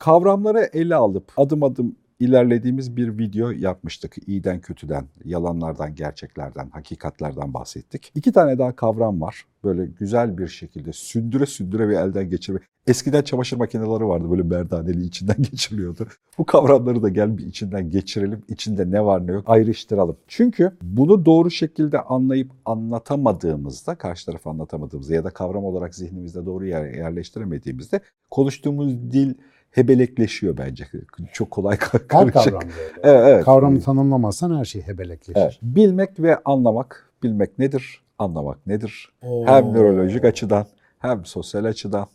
Kavramları 0.00 0.70
ele 0.72 0.94
alıp 0.94 1.32
adım 1.36 1.62
adım 1.62 1.96
ilerlediğimiz 2.20 2.96
bir 2.96 3.18
video 3.18 3.50
yapmıştık. 3.50 4.28
İyiden 4.28 4.60
kötüden, 4.60 5.04
yalanlardan, 5.24 5.94
gerçeklerden, 5.94 6.70
hakikatlerden 6.70 7.54
bahsettik. 7.54 8.12
İki 8.14 8.32
tane 8.32 8.58
daha 8.58 8.76
kavram 8.76 9.20
var. 9.20 9.44
Böyle 9.64 9.86
güzel 9.86 10.38
bir 10.38 10.48
şekilde 10.48 10.92
sündüre 10.92 11.46
sündüre 11.46 11.88
bir 11.88 11.94
elden 11.94 12.30
geçirme. 12.30 12.60
Eskiden 12.86 13.22
çamaşır 13.22 13.56
makineleri 13.56 14.06
vardı 14.06 14.30
böyle 14.30 14.42
merdaneli 14.42 15.04
içinden 15.04 15.36
geçiriliyordu. 15.50 16.06
Bu 16.38 16.46
kavramları 16.46 17.02
da 17.02 17.08
gel 17.08 17.38
bir 17.38 17.46
içinden 17.46 17.90
geçirelim. 17.90 18.42
İçinde 18.48 18.90
ne 18.90 19.04
var 19.04 19.26
ne 19.26 19.32
yok 19.32 19.44
ayrıştıralım. 19.46 20.16
Çünkü 20.28 20.72
bunu 20.82 21.24
doğru 21.24 21.50
şekilde 21.50 22.00
anlayıp 22.00 22.50
anlatamadığımızda, 22.64 23.94
karşı 23.94 24.26
tarafı 24.26 24.50
anlatamadığımızda 24.50 25.14
ya 25.14 25.24
da 25.24 25.30
kavram 25.30 25.64
olarak 25.64 25.94
zihnimizde 25.94 26.46
doğru 26.46 26.66
yer, 26.66 26.94
yerleştiremediğimizde 26.94 28.00
konuştuğumuz 28.30 29.10
dil 29.10 29.34
hebelekleşiyor 29.70 30.56
bence. 30.56 30.86
Çok 31.32 31.50
kolay 31.50 31.78
Her 32.10 32.30
kavram 32.30 32.62
böyle. 32.62 33.00
Evet, 33.02 33.22
evet. 33.28 33.44
Kavramı 33.44 33.80
tanımlamazsan 33.80 34.58
her 34.58 34.64
şey 34.64 34.82
hebelekleşir. 34.82 35.40
Evet. 35.40 35.58
Bilmek 35.62 36.20
ve 36.20 36.38
anlamak. 36.44 37.10
Bilmek 37.22 37.58
nedir? 37.58 38.02
Anlamak 38.18 38.66
nedir? 38.66 39.12
Oo. 39.22 39.46
Hem 39.46 39.74
nörolojik 39.74 40.24
açıdan 40.24 40.66
hem 40.98 41.24
sosyal 41.24 41.64
açıdan. 41.64 42.06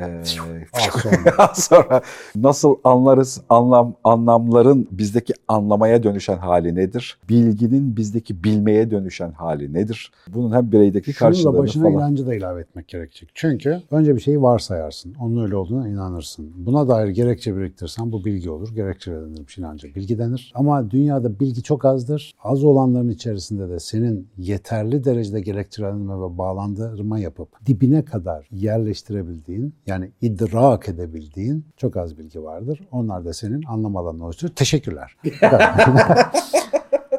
Ee, 0.00 0.22
sonra. 0.24 1.52
sonra 1.54 2.00
nasıl 2.36 2.76
anlarız? 2.84 3.40
Anlam 3.48 3.94
anlamların 4.04 4.88
bizdeki 4.90 5.32
anlamaya 5.48 6.02
dönüşen 6.02 6.38
hali 6.38 6.74
nedir? 6.74 7.18
Bilginin 7.28 7.96
bizdeki 7.96 8.44
bilmeye 8.44 8.90
dönüşen 8.90 9.32
hali 9.32 9.72
nedir? 9.74 10.12
Bunun 10.28 10.52
hem 10.52 10.72
bireydeki 10.72 11.12
Şunu 11.12 11.26
da 11.28 11.30
karşılığını 11.30 11.58
başına 11.58 11.82
falan. 11.82 11.94
inancı 11.94 12.26
da 12.26 12.34
ilave 12.34 12.60
etmek 12.60 12.88
gerekecek. 12.88 13.30
Çünkü 13.34 13.82
önce 13.90 14.16
bir 14.16 14.20
şeyi 14.20 14.42
varsayarsın. 14.42 15.14
Onun 15.20 15.42
öyle 15.44 15.56
olduğuna 15.56 15.88
inanırsın. 15.88 16.52
Buna 16.56 16.88
dair 16.88 17.08
gerekçe 17.08 17.56
biriktirsen 17.56 18.12
bu 18.12 18.24
bilgi 18.24 18.50
olur. 18.50 18.74
Gerekçe 18.74 19.12
denirmiş 19.12 19.58
inancı. 19.58 19.94
Bilgi 19.94 20.18
denir. 20.18 20.52
Ama 20.54 20.90
dünyada 20.90 21.40
bilgi 21.40 21.62
çok 21.62 21.84
azdır. 21.84 22.34
Az 22.44 22.64
olanların 22.64 23.08
içerisinde 23.08 23.68
de 23.68 23.80
senin 23.80 24.28
yeterli 24.38 25.04
derecede 25.04 25.40
gerekçelendirme 25.40 26.14
ve 26.14 26.38
bağlandırma 26.38 27.18
yapıp 27.18 27.48
dibine 27.66 28.04
kadar 28.04 28.48
yerleştirebildiğin 28.52 29.74
yani 29.86 30.10
idrak 30.20 30.88
edebildiğin 30.88 31.66
çok 31.76 31.96
az 31.96 32.18
bilgi 32.18 32.42
vardır. 32.42 32.88
Onlar 32.90 33.24
da 33.24 33.32
senin 33.32 33.62
anlam 33.62 33.96
alanını 33.96 34.24
oluşturur. 34.24 34.52
Teşekkürler. 34.54 35.16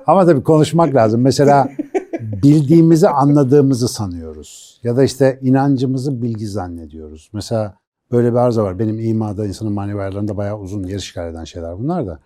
Ama 0.07 0.25
tabii 0.25 0.43
konuşmak 0.43 0.95
lazım. 0.95 1.21
Mesela 1.21 1.69
bildiğimizi 2.21 3.09
anladığımızı 3.09 3.87
sanıyoruz. 3.87 4.79
Ya 4.83 4.97
da 4.97 5.03
işte 5.03 5.39
inancımızı 5.41 6.21
bilgi 6.21 6.47
zannediyoruz. 6.47 7.29
Mesela 7.33 7.77
böyle 8.11 8.31
bir 8.31 8.37
arıza 8.37 8.63
var. 8.63 8.79
Benim 8.79 8.99
imada 8.99 9.45
insanın 9.47 9.73
manevi 9.73 10.01
ayarlarında 10.01 10.37
bayağı 10.37 10.59
uzun 10.59 10.83
yer 10.83 10.97
işgal 10.97 11.31
eden 11.31 11.43
şeyler 11.43 11.77
bunlar 11.77 12.07
da. 12.07 12.19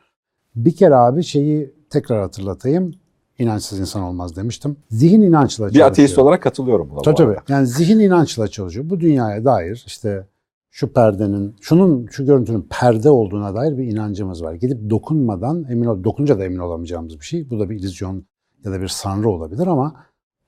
Bir 0.56 0.76
kere 0.76 0.96
abi 0.96 1.24
şeyi 1.24 1.74
tekrar 1.90 2.22
hatırlatayım. 2.22 2.94
İnançsız 3.40 3.80
insan 3.80 4.04
olmaz 4.04 4.36
demiştim. 4.36 4.78
Zihin 4.90 5.22
inançla 5.22 5.66
Bir 5.66 5.70
çalışıyor. 5.70 5.88
ateist 5.88 6.18
olarak 6.20 6.42
katılıyorum 6.44 6.90
buna. 6.90 6.98
bu 6.98 7.02
Tabii 7.02 7.16
tabii. 7.16 7.32
arada. 7.32 7.44
Yani 7.50 7.68
zihin 7.68 8.00
inançla 8.00 8.48
çalışıyor. 8.48 8.90
Bu 8.90 9.00
dünyaya 9.00 9.46
dair 9.46 9.84
işte 9.88 10.28
şu 10.72 10.94
perdenin, 10.94 11.56
şunun, 11.62 12.08
şu 12.12 12.26
görüntünün 12.26 12.68
perde 12.70 13.10
olduğuna 13.10 13.56
dair 13.56 13.78
bir 13.78 13.84
inancımız 13.84 14.44
var. 14.44 14.54
Gidip 14.54 14.90
dokunmadan 14.90 15.66
emin 15.70 15.86
ol, 15.86 16.04
dokunca 16.04 16.40
da 16.40 16.46
emin 16.46 16.58
olamayacağımız 16.58 17.20
bir 17.20 17.26
şey. 17.26 17.50
Bu 17.50 17.60
da 17.60 17.70
bir 17.70 17.76
illüzyon 17.80 18.26
ya 18.66 18.72
da 18.72 18.82
bir 18.82 18.88
sanrı 18.88 19.30
olabilir 19.30 19.68
ama 19.68 19.96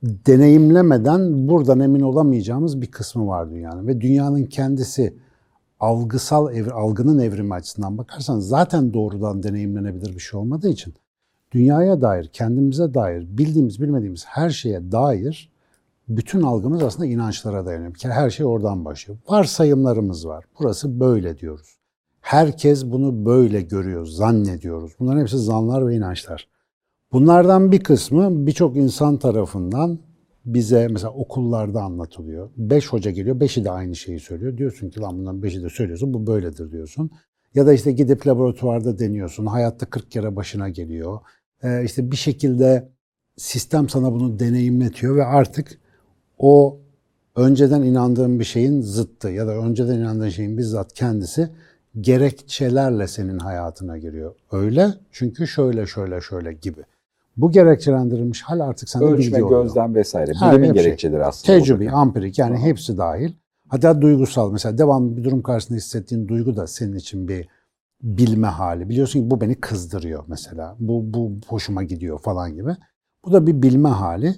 deneyimlemeden 0.04 1.48
buradan 1.48 1.80
emin 1.80 2.02
olamayacağımız 2.02 2.82
bir 2.82 2.92
kısmı 2.92 3.28
var 3.28 3.52
dünyanın. 3.52 3.88
Ve 3.88 4.02
dünyanın 4.02 4.44
kendisi 4.44 5.18
algısal, 5.80 6.56
evri, 6.56 6.72
algının 6.72 7.20
evrimi 7.20 7.54
açısından 7.54 7.98
bakarsan 7.98 8.40
zaten 8.40 8.94
doğrudan 8.94 9.44
deneyimlenebilir 9.44 10.16
bir 10.16 10.20
şey 10.20 10.40
olmadığı 10.40 10.70
için 10.70 10.94
dünyaya 11.52 12.02
dair, 12.02 12.30
kendimize 12.34 12.94
dair, 12.94 13.38
bildiğimiz, 13.38 13.82
bilmediğimiz 13.82 14.26
her 14.26 14.50
şeye 14.50 14.92
dair 14.92 15.50
bütün 16.10 16.42
algımız 16.42 16.84
aslında 16.84 17.06
inançlara 17.06 17.66
dayanıyor. 17.66 17.94
Bir 17.94 18.00
kere 18.00 18.14
her 18.14 18.30
şey 18.30 18.46
oradan 18.46 18.86
başlıyor. 18.86 19.20
Varsayımlarımız 19.30 20.28
var. 20.28 20.46
Burası 20.60 21.00
böyle 21.00 21.38
diyoruz. 21.38 21.78
Herkes 22.22 22.86
bunu 22.86 23.26
böyle 23.26 23.62
görüyor, 23.62 24.06
zannediyoruz. 24.06 24.92
Bunların 25.00 25.22
hepsi 25.22 25.38
zanlar 25.38 25.88
ve 25.88 25.96
inançlar. 25.96 26.48
Bunlardan 27.12 27.72
bir 27.72 27.80
kısmı 27.80 28.48
birçok 28.48 28.76
insan 28.78 29.18
tarafından 29.18 30.00
bize 30.46 30.88
mesela 30.88 31.14
okullarda 31.14 31.82
anlatılıyor. 31.82 32.50
Beş 32.58 32.88
hoca 32.88 33.12
geliyor, 33.12 33.40
beşi 33.40 33.66
de 33.66 33.72
aynı 33.72 33.96
şeyi 33.96 34.20
söylüyor. 34.20 34.58
Diyorsun 34.58 34.90
ki 34.90 35.00
lan 35.00 35.18
bundan 35.18 35.44
beşi 35.44 35.64
de 35.64 35.70
söylüyorsun, 35.70 36.14
bu 36.14 36.28
böyledir 36.28 36.72
diyorsun. 36.72 37.12
Ya 37.56 37.68
da 37.68 37.74
işte 37.74 37.92
gidip 37.92 38.28
laboratuvarda 38.28 39.00
deniyorsun, 39.00 39.46
hayatta 39.46 39.86
40 39.86 40.12
kere 40.12 40.36
başına 40.36 40.70
geliyor. 40.70 41.20
Ee, 41.64 41.84
işte 41.86 42.12
bir 42.12 42.16
şekilde 42.16 42.90
sistem 43.38 43.90
sana 43.90 44.12
bunu 44.12 44.40
deneyimletiyor 44.40 45.16
ve 45.16 45.26
artık 45.26 45.78
o 46.38 46.80
önceden 47.36 47.82
inandığın 47.82 48.40
bir 48.40 48.44
şeyin 48.46 48.82
zıttı 48.82 49.30
ya 49.30 49.48
da 49.48 49.52
önceden 49.52 50.00
inandığın 50.00 50.30
şeyin 50.30 50.58
bizzat 50.58 50.94
kendisi 50.94 51.50
gerekçelerle 52.02 53.08
senin 53.08 53.40
hayatına 53.40 53.98
giriyor. 53.98 54.36
Öyle 54.52 54.94
çünkü 55.12 55.48
şöyle 55.48 55.86
şöyle 55.86 56.22
şöyle 56.22 56.54
gibi. 56.54 56.82
Bu 57.38 57.52
gerekçelendirilmiş 57.52 58.42
hal 58.42 58.60
artık 58.60 58.90
bilgi 58.96 59.06
Ölçme, 59.06 59.44
oluyor. 59.44 59.64
gözlem 59.64 59.96
vesaire. 59.96 60.32
Bilimin 60.32 60.74
şey. 60.74 60.84
gerekçeleri 60.84 61.26
aslında. 61.26 61.60
Tecrübi, 61.60 61.86
burada. 61.86 61.98
ampirik 61.98 62.40
yani 62.40 62.58
hepsi 62.58 62.98
dahil. 62.98 63.32
Hatta 63.68 64.02
duygusal 64.02 64.52
mesela 64.52 64.78
devamlı 64.78 65.18
bir 65.18 65.24
durum 65.24 65.42
karşısında 65.42 65.78
hissettiğin 65.78 66.28
duygu 66.28 66.56
da 66.56 66.68
senin 66.68 66.96
için 66.96 67.28
bir 67.28 67.48
bilme 68.02 68.48
hali. 68.48 68.90
Biliyorsun 68.90 69.20
ki 69.20 69.32
bu 69.32 69.42
beni 69.42 69.56
kızdırıyor 69.56 70.24
mesela. 70.28 70.76
Bu, 70.80 71.14
bu 71.14 71.32
hoşuma 71.48 71.84
gidiyor 71.84 72.20
falan 72.20 72.56
gibi. 72.56 72.76
Bu 73.26 73.32
da 73.32 73.48
bir 73.48 73.62
bilme 73.62 73.90
hali. 73.90 74.36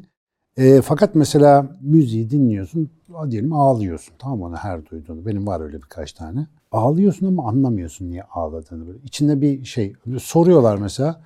E, 0.58 0.82
fakat 0.82 1.16
mesela 1.16 1.78
müziği 1.82 2.30
dinliyorsun, 2.30 2.90
diyelim 3.30 3.54
ağlıyorsun. 3.54 4.14
Tamam 4.20 4.42
onu 4.42 4.56
her 4.56 4.86
duyduğunu. 4.86 5.26
Benim 5.26 5.48
var 5.48 5.62
öyle 5.62 5.78
birkaç 5.78 6.14
tane. 6.14 6.48
Ağlıyorsun 6.72 7.28
ama 7.28 7.50
anlamıyorsun 7.50 8.10
niye 8.10 8.24
ağladığını. 8.24 8.88
Böyle. 8.88 9.00
İçinde 9.04 9.42
bir 9.42 9.66
şey. 9.66 9.94
Soruyorlar 10.20 10.78
mesela. 10.78 11.22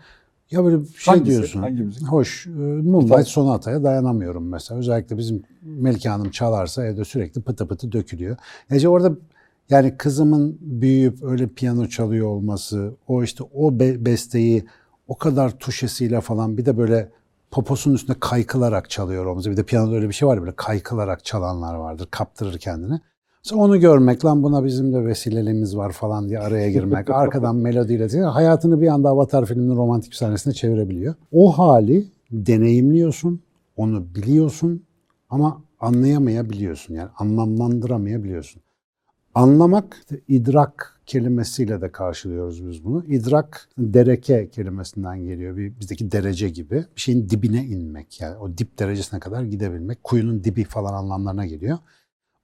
Ya 0.52 0.64
böyle 0.64 0.82
bir 0.82 0.88
şey 0.88 1.14
Hangisi? 1.14 1.32
diyorsun. 1.32 1.60
Hangi 1.62 1.84
müzik? 1.84 2.08
Hoş. 2.08 2.48
e, 2.48 2.50
Moonlight 2.50 3.28
Sonata'ya 3.28 3.84
dayanamıyorum 3.84 4.48
mesela. 4.50 4.80
Özellikle 4.80 5.18
bizim 5.18 5.44
Melike 5.62 6.10
Hanım 6.10 6.30
çalarsa 6.30 6.86
evde 6.86 7.06
sürekli 7.06 7.42
pıtı 7.42 7.68
pıtı 7.68 7.92
dökülüyor. 7.92 8.38
Yani 8.70 8.88
orada 8.88 9.12
yani 9.70 9.98
kızımın 9.98 10.58
büyüyüp 10.62 11.24
öyle 11.24 11.48
piyano 11.48 11.88
çalıyor 11.88 12.28
olması, 12.28 12.94
o 13.08 13.24
işte 13.24 13.44
o 13.54 13.80
be- 13.80 14.06
besteyi 14.06 14.66
o 15.08 15.18
kadar 15.18 15.60
tuşesiyle 15.60 16.22
falan 16.22 16.58
bir 16.58 16.66
de 16.66 16.78
böyle 16.78 17.10
poposunun 17.52 17.96
üstünde 17.96 18.20
kaykılarak 18.20 18.90
çalıyor 18.90 19.26
olması. 19.26 19.52
Bir 19.52 19.58
de 19.58 19.64
piyanoda 19.64 19.96
öyle 19.96 20.08
bir 20.08 20.14
şey 20.14 20.28
var 20.28 20.36
ya 20.36 20.42
böyle 20.42 20.56
kaykılarak 20.56 21.26
çalanlar 21.26 21.76
vardır, 21.76 22.08
kaptırır 22.12 22.58
kendini. 22.58 23.00
Sonra 23.44 23.62
onu 23.62 23.80
görmek, 23.80 24.26
lan 24.26 24.44
buna 24.44 24.66
bizim 24.66 24.94
de 24.94 25.06
vesileliğimiz 25.06 25.78
var 25.78 25.92
falan 25.92 26.30
diye 26.30 26.40
araya 26.40 26.72
girmek, 26.72 27.10
arkadan 27.16 27.56
melodiyle 27.56 28.22
hayatını 28.24 28.82
bir 28.82 28.88
anda 28.88 29.10
Avatar 29.10 29.46
filminin 29.46 29.76
romantik 29.76 30.12
bir 30.12 30.16
sahnesine 30.16 30.54
çevirebiliyor. 30.54 31.16
O 31.32 31.58
hali 31.58 32.08
deneyimliyorsun, 32.32 33.42
onu 33.78 34.16
biliyorsun 34.16 34.84
ama 35.30 35.62
anlayamayabiliyorsun. 35.80 36.94
Yani 36.94 37.10
anlamlandıramayabiliyorsun. 37.18 38.62
Anlamak, 39.36 40.06
idrak 40.28 41.00
kelimesiyle 41.06 41.82
de 41.82 41.92
karşılıyoruz 41.92 42.68
biz 42.68 42.86
bunu. 42.86 43.06
İdrak, 43.06 43.70
dereke 43.78 44.50
kelimesinden 44.50 45.20
geliyor. 45.20 45.58
Bir, 45.58 45.80
bizdeki 45.80 46.12
derece 46.12 46.50
gibi. 46.50 46.86
Bir 46.96 47.02
şeyin 47.02 47.30
dibine 47.30 47.66
inmek. 47.66 48.22
Yani 48.22 48.38
o 48.38 48.58
dip 48.58 48.80
derecesine 48.80 49.20
kadar 49.20 49.44
gidebilmek. 49.44 50.04
Kuyunun 50.04 50.44
dibi 50.44 50.64
falan 50.64 50.94
anlamlarına 50.94 51.46
geliyor. 51.46 51.78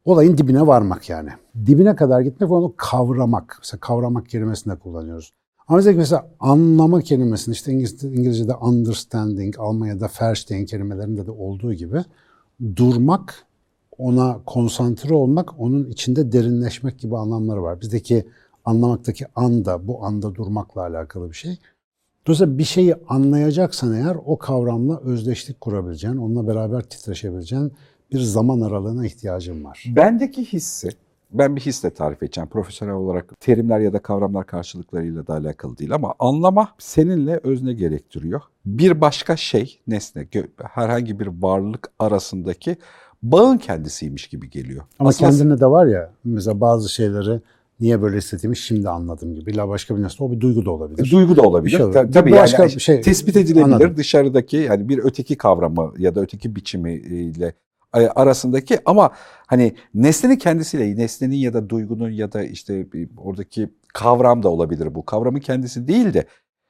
Olayın 0.06 0.38
dibine 0.38 0.68
varmak 0.68 1.10
yani. 1.10 1.30
Dibine 1.66 1.96
kadar 1.96 2.22
gitmek 2.22 2.52
onu 2.52 2.74
kavramak. 2.78 3.56
Mesela 3.60 3.80
kavramak 3.80 4.30
kelimesini 4.30 4.74
de 4.74 4.80
kullanıyoruz. 4.80 5.34
Ama 5.68 5.82
mesela, 5.96 6.30
anlama 6.40 7.02
kelimesini 7.02 7.54
işte 7.54 7.72
İngiliz, 7.72 8.04
İngilizce'de 8.04 8.56
understanding, 8.56 9.56
Almanya'da 9.60 10.10
verstehen 10.22 10.66
kelimelerinde 10.66 11.26
de 11.26 11.32
olduğu 11.32 11.74
gibi 11.74 12.04
durmak, 12.76 13.46
ona 14.02 14.40
konsantre 14.46 15.14
olmak, 15.14 15.60
onun 15.60 15.86
içinde 15.86 16.32
derinleşmek 16.32 17.00
gibi 17.00 17.18
anlamları 17.18 17.64
var. 17.64 17.82
Bizdeki 17.82 18.26
anlamaktaki 18.66 19.26
anda, 19.36 19.88
bu 19.88 20.06
anda 20.06 20.36
durmakla 20.36 20.82
alakalı 20.82 21.30
bir 21.30 21.36
şey. 21.36 21.58
Dolayısıyla 22.28 22.58
bir 22.58 22.64
şeyi 22.64 22.96
anlayacaksan 23.08 23.94
eğer 23.94 24.18
o 24.26 24.38
kavramla 24.38 25.00
özdeşlik 25.00 25.62
kurabileceğin, 25.62 26.18
onunla 26.18 26.48
beraber 26.48 26.82
titreşebileceğin 26.82 27.72
bir 28.12 28.20
zaman 28.20 28.62
aralığına 28.62 29.06
ihtiyacın 29.06 29.64
var. 29.64 29.84
Bendeki 29.96 30.46
hissi, 30.46 30.90
ben 31.32 31.56
bir 31.56 31.62
hisle 31.62 31.90
tarif 31.90 32.24
edeceğim. 32.24 32.50
Profesyonel 32.50 32.96
olarak 32.96 33.40
terimler 33.40 33.80
ya 33.80 33.94
da 33.94 34.00
kavramlar 34.00 34.46
karşılıklarıyla 34.46 35.28
da 35.28 35.34
alakalı 35.34 35.78
değil 35.78 35.94
ama 35.94 36.14
anlama 36.20 36.70
seninle 36.80 37.40
özne 37.44 37.74
gerektiriyor. 37.74 38.42
Bir 38.66 39.02
başka 39.02 39.38
şey, 39.38 39.80
nesne, 39.88 40.28
herhangi 40.58 41.20
bir 41.20 41.28
varlık 41.28 41.92
arasındaki 42.00 42.78
bağın 43.24 43.58
kendisiymiş 43.58 44.28
gibi 44.28 44.50
geliyor. 44.50 44.84
Ama 45.00 45.10
Aslında 45.10 45.32
kendine 45.32 45.60
de 45.60 45.66
var 45.66 45.86
ya 45.86 46.12
mesela 46.24 46.62
bazı 46.62 46.90
şeyleri 46.90 47.42
niye 47.80 48.02
böyle 48.02 48.18
hissettiğimi 48.18 48.58
şimdi 48.58 48.90
anladım 48.90 49.34
gibi. 49.36 49.52
İlla 49.52 49.70
başka 49.70 49.98
bir 49.98 50.02
nesne 50.02 50.26
o 50.26 50.32
bir 50.32 50.40
duygu 50.40 50.66
da 50.66 50.72
olabilir. 50.72 51.12
Duygu 51.12 51.36
da 51.36 51.42
olabilir. 51.42 51.78
Şey 51.78 51.86
olabilir. 51.86 52.04
Ta- 52.04 52.12
Tabii 52.12 52.32
başka 52.32 52.64
yani 52.64 52.76
bir 52.76 52.80
şey- 52.80 53.02
tespit 53.02 53.36
edilebilir 53.38 53.64
Anladım. 53.64 53.98
dışarıdaki 53.98 54.58
yani 54.58 54.90
bir 54.90 54.98
öteki 55.04 55.36
kavramı 55.38 55.94
ya 55.98 56.16
da 56.16 56.22
öteki 56.22 56.56
biçimiyle 56.56 57.54
e, 57.96 58.00
arasındaki 58.08 58.80
ama 58.86 59.12
hani 59.48 59.76
nesnenin 59.94 60.36
kendisiyle 60.36 60.98
nesnenin 60.98 61.36
ya 61.36 61.54
da 61.54 61.70
duygunun 61.70 62.10
ya 62.10 62.32
da 62.32 62.44
işte 62.44 62.88
oradaki 63.18 63.70
kavram 63.94 64.44
da 64.44 64.50
olabilir 64.50 64.96
bu. 64.96 65.06
Kavramın 65.06 65.40
kendisi 65.40 65.88
değil 65.88 66.14
de 66.14 66.26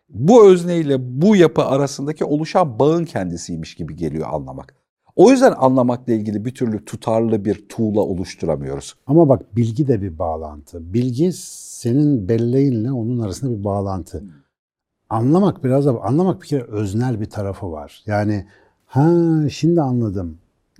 bu 0.10 0.52
özneyle 0.52 1.22
bu 1.22 1.36
yapı 1.36 1.66
arasındaki 1.66 2.26
oluşan 2.26 2.80
bağın 2.80 3.06
kendisiymiş 3.06 3.76
gibi 3.76 3.96
geliyor 3.96 4.28
anlamak. 4.32 4.81
O 5.16 5.32
yüzden 5.32 5.54
anlamakla 5.58 6.14
ilgili 6.14 6.46
bir 6.46 6.56
türlü 6.56 6.86
tutarlı 6.86 7.46
bir 7.46 7.68
tuğla 7.70 8.02
oluşturamıyoruz. 8.02 8.96
Ama 9.08 9.30
bak 9.30 9.56
bilgi 9.56 9.88
de 9.88 10.02
bir 10.02 10.20
bağlantı. 10.20 10.94
Bilgi 10.94 11.32
senin 11.34 12.30
belleğinle 12.30 12.92
onun 12.92 13.20
arasında 13.20 13.60
bir 13.60 13.64
bağlantı. 13.64 14.24
Anlamak 15.10 15.64
biraz 15.64 15.86
da 15.86 16.02
anlamak 16.02 16.42
bir 16.42 16.48
kere 16.48 16.64
öznel 16.64 17.22
bir 17.22 17.30
tarafı 17.30 17.72
var. 17.72 18.04
Yani 18.06 18.46
ha 18.86 19.10
şimdi 19.50 19.82
anladım 19.82 20.38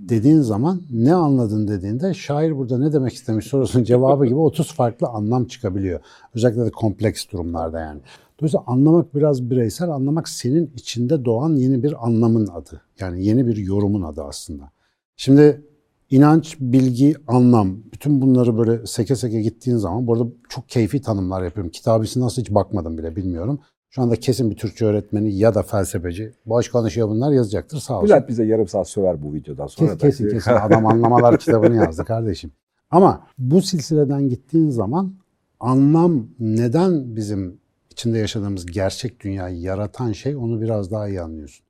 dediğin 0.10 0.42
zaman 0.42 0.82
ne 0.92 1.14
anladın 1.14 1.68
dediğinde 1.68 2.14
şair 2.14 2.58
burada 2.58 2.78
ne 2.78 2.94
demek 2.94 3.14
istemiş 3.14 3.46
sorusunun 3.46 3.84
cevabı 3.84 4.26
gibi 4.26 4.36
30 4.36 4.74
farklı 4.74 5.08
anlam 5.08 5.46
çıkabiliyor. 5.46 6.00
Özellikle 6.36 6.66
de 6.66 6.72
kompleks 6.72 7.30
durumlarda 7.32 7.80
yani. 7.80 8.02
Dolayısıyla 8.42 8.64
anlamak 8.68 9.16
biraz 9.16 9.50
bireysel, 9.50 9.90
anlamak 9.90 10.30
senin 10.30 10.72
içinde 10.76 11.26
doğan 11.26 11.56
yeni 11.56 11.84
bir 11.84 12.06
anlamın 12.06 12.48
adı. 12.48 12.82
Yani 13.00 13.26
yeni 13.26 13.48
bir 13.48 13.58
yorumun 13.58 14.02
adı 14.02 14.24
aslında. 14.24 14.72
Şimdi 15.16 15.62
inanç, 16.10 16.58
bilgi, 16.60 17.16
anlam 17.28 17.78
bütün 17.94 18.22
bunları 18.22 18.58
böyle 18.58 18.86
seke 18.88 19.16
seke 19.16 19.42
gittiğin 19.42 19.78
zaman 19.78 20.08
bu 20.08 20.14
arada 20.14 20.26
çok 20.50 20.70
keyfi 20.70 21.02
tanımlar 21.02 21.44
yapıyorum. 21.44 21.72
Kitabısı 21.72 22.22
nasıl 22.22 22.42
hiç 22.42 22.50
bakmadım 22.52 22.98
bile 22.98 23.16
bilmiyorum. 23.16 23.60
Şu 23.90 24.02
anda 24.02 24.16
kesin 24.16 24.52
bir 24.52 24.56
Türkçe 24.56 24.86
öğretmeni 24.86 25.34
ya 25.34 25.56
da 25.56 25.64
felsefeci 25.64 26.34
boş 26.46 26.70
konuşuyor 26.70 27.10
bunlar 27.10 27.32
yazacaktır 27.32 27.78
sağ 27.78 27.98
olsun. 27.98 28.10
Bülent 28.10 28.30
bize 28.30 28.46
yarım 28.46 28.68
saat 28.68 28.90
söver 28.90 29.24
bu 29.24 29.34
videodan 29.34 29.68
sonra. 29.68 29.90
Kes, 29.90 30.00
da. 30.00 30.08
kesin 30.08 30.30
kesin 30.30 30.52
adam 30.52 30.86
anlamalar 30.92 31.40
kitabını 31.40 31.76
yazdı 31.76 32.06
kardeşim. 32.06 32.52
Ama 32.92 33.28
bu 33.38 33.62
silsileden 33.62 34.30
gittiğin 34.30 34.70
zaman 34.70 35.14
anlam 35.60 36.28
neden 36.40 37.16
bizim 37.16 37.62
içinde 37.92 38.18
yaşadığımız 38.18 38.66
gerçek 38.66 39.20
dünyayı 39.20 39.60
yaratan 39.60 40.12
şey 40.12 40.36
onu 40.36 40.62
biraz 40.62 40.92
daha 40.92 41.08
iyi 41.08 41.22
anlıyorsun. 41.22 41.66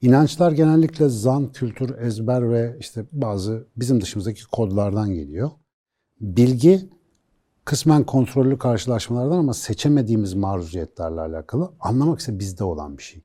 İnançlar 0.00 0.52
genellikle 0.52 1.08
zan, 1.08 1.52
kültür, 1.52 1.98
ezber 1.98 2.50
ve 2.50 2.76
işte 2.80 3.04
bazı 3.12 3.66
bizim 3.76 4.00
dışımızdaki 4.00 4.46
kodlardan 4.46 5.14
geliyor. 5.14 5.50
Bilgi 6.20 6.90
kısmen 7.64 8.04
kontrollü 8.04 8.58
karşılaşmalardan 8.58 9.38
ama 9.38 9.54
seçemediğimiz 9.54 10.34
maruziyetlerle 10.34 11.20
alakalı. 11.20 11.72
Anlamak 11.80 12.20
ise 12.20 12.38
bizde 12.38 12.64
olan 12.64 12.98
bir 12.98 13.02
şey. 13.02 13.22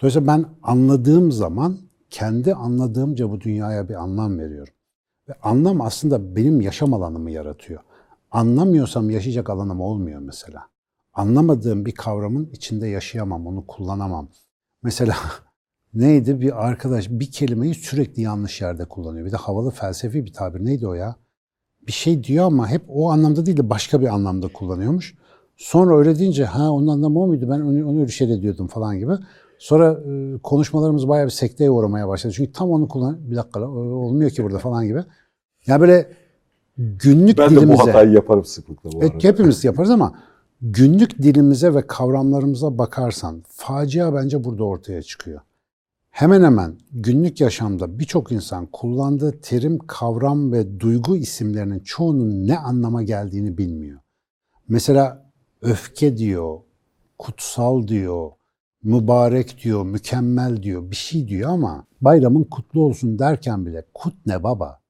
Dolayısıyla 0.00 0.26
ben 0.26 0.46
anladığım 0.62 1.32
zaman 1.32 1.78
kendi 2.10 2.54
anladığımca 2.54 3.30
bu 3.30 3.40
dünyaya 3.40 3.88
bir 3.88 3.94
anlam 3.94 4.38
veriyorum. 4.38 4.74
Ve 5.28 5.32
anlam 5.42 5.80
aslında 5.80 6.36
benim 6.36 6.60
yaşam 6.60 6.94
alanımı 6.94 7.30
yaratıyor. 7.30 7.80
Anlamıyorsam 8.30 9.10
yaşayacak 9.10 9.50
alanım 9.50 9.80
olmuyor 9.80 10.20
mesela. 10.20 10.71
Anlamadığım 11.14 11.86
bir 11.86 11.92
kavramın 11.92 12.50
içinde 12.52 12.88
yaşayamam, 12.88 13.46
onu 13.46 13.66
kullanamam. 13.66 14.28
Mesela 14.82 15.14
neydi 15.94 16.40
bir 16.40 16.66
arkadaş 16.66 17.10
bir 17.10 17.30
kelimeyi 17.30 17.74
sürekli 17.74 18.22
yanlış 18.22 18.60
yerde 18.60 18.84
kullanıyor. 18.84 19.26
Bir 19.26 19.32
de 19.32 19.36
havalı 19.36 19.70
felsefi 19.70 20.24
bir 20.24 20.32
tabir 20.32 20.64
neydi 20.64 20.86
o 20.86 20.94
ya? 20.94 21.16
Bir 21.86 21.92
şey 21.92 22.24
diyor 22.24 22.44
ama 22.44 22.68
hep 22.68 22.82
o 22.88 23.10
anlamda 23.10 23.46
değil 23.46 23.56
de 23.56 23.70
başka 23.70 24.00
bir 24.00 24.06
anlamda 24.06 24.48
kullanıyormuş. 24.48 25.14
Sonra 25.56 25.98
öyle 25.98 26.18
deyince 26.18 26.44
ha 26.44 26.70
onun 26.70 26.86
anlamı 26.86 27.20
o 27.22 27.26
muydu 27.26 27.46
ben 27.50 27.60
onu, 27.60 27.88
onu 27.88 28.00
öyle 28.00 28.08
şey 28.08 28.42
diyordum 28.42 28.66
falan 28.66 28.98
gibi. 28.98 29.12
Sonra 29.58 29.92
e, 29.92 30.38
konuşmalarımız 30.42 31.08
bayağı 31.08 31.26
bir 31.26 31.30
sekteye 31.30 31.70
uğramaya 31.70 32.08
başladı. 32.08 32.32
Çünkü 32.36 32.52
tam 32.52 32.70
onu 32.70 32.88
kullan 32.88 33.30
bir 33.30 33.36
dakika 33.36 33.68
olmuyor 33.70 34.30
ki 34.30 34.44
burada 34.44 34.58
falan 34.58 34.86
gibi. 34.86 35.04
Yani 35.66 35.80
böyle 35.80 36.12
günlük 36.78 37.38
Ben 37.38 37.50
de 37.50 37.50
dilimize 37.50 37.82
bu 37.82 37.88
hatayı 37.88 38.12
yaparım 38.12 38.44
sıklıkla 38.44 38.92
bu 38.92 38.98
Evet, 39.00 39.10
arada. 39.10 39.28
hepimiz 39.28 39.64
yaparız 39.64 39.90
ama 39.90 40.14
günlük 40.62 41.22
dilimize 41.22 41.74
ve 41.74 41.86
kavramlarımıza 41.86 42.78
bakarsan 42.78 43.42
facia 43.48 44.14
bence 44.14 44.44
burada 44.44 44.64
ortaya 44.64 45.02
çıkıyor. 45.02 45.40
Hemen 46.10 46.42
hemen 46.42 46.76
günlük 46.92 47.40
yaşamda 47.40 47.98
birçok 47.98 48.32
insan 48.32 48.66
kullandığı 48.66 49.40
terim, 49.40 49.78
kavram 49.78 50.52
ve 50.52 50.80
duygu 50.80 51.16
isimlerinin 51.16 51.80
çoğunun 51.80 52.46
ne 52.48 52.58
anlama 52.58 53.02
geldiğini 53.02 53.58
bilmiyor. 53.58 54.00
Mesela 54.68 55.30
öfke 55.62 56.16
diyor, 56.16 56.58
kutsal 57.18 57.88
diyor, 57.88 58.30
mübarek 58.82 59.64
diyor, 59.64 59.84
mükemmel 59.84 60.62
diyor, 60.62 60.90
bir 60.90 60.96
şey 60.96 61.28
diyor 61.28 61.50
ama 61.50 61.84
bayramın 62.00 62.44
kutlu 62.44 62.80
olsun 62.80 63.18
derken 63.18 63.66
bile 63.66 63.84
kut 63.94 64.14
ne 64.26 64.42
baba? 64.42 64.80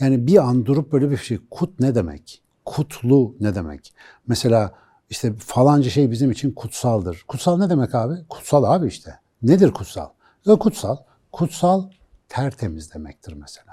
Yani 0.00 0.26
bir 0.26 0.48
an 0.48 0.66
durup 0.66 0.92
böyle 0.92 1.10
bir 1.10 1.16
şey, 1.16 1.38
kut 1.50 1.80
ne 1.80 1.94
demek? 1.94 2.42
Kutlu 2.64 3.34
ne 3.40 3.54
demek? 3.54 3.94
Mesela 4.26 4.72
işte 5.10 5.34
falanca 5.36 5.90
şey 5.90 6.10
bizim 6.10 6.30
için 6.30 6.50
kutsaldır. 6.52 7.24
Kutsal 7.28 7.58
ne 7.58 7.70
demek 7.70 7.94
abi? 7.94 8.14
Kutsal 8.28 8.64
abi 8.64 8.86
işte. 8.86 9.18
Nedir 9.42 9.70
kutsal? 9.70 10.08
Ya 10.46 10.56
kutsal, 10.56 10.96
kutsal 11.32 11.90
tertemiz 12.28 12.94
demektir 12.94 13.32
mesela. 13.32 13.72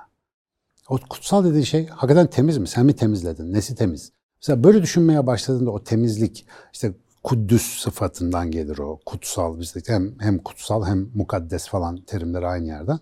O 0.89 0.97
kutsal 1.09 1.45
dediği 1.45 1.65
şey 1.65 1.88
hakikaten 1.88 2.27
temiz 2.27 2.57
mi? 2.57 2.68
Sen 2.68 2.85
mi 2.85 2.95
temizledin? 2.95 3.53
Nesi 3.53 3.75
temiz? 3.75 4.12
Mesela 4.41 4.63
böyle 4.63 4.81
düşünmeye 4.81 5.27
başladığında 5.27 5.71
o 5.71 5.83
temizlik 5.83 6.45
işte 6.74 6.94
kuddüs 7.24 7.80
sıfatından 7.80 8.51
gelir 8.51 8.77
o. 8.77 9.00
Kutsal 9.06 9.59
bizde 9.59 9.80
hem, 9.88 10.19
hem 10.19 10.39
kutsal 10.39 10.85
hem 10.85 11.09
mukaddes 11.15 11.68
falan 11.68 12.01
terimler 12.01 12.44
aynı 12.44 12.68
yerden. 12.68 13.00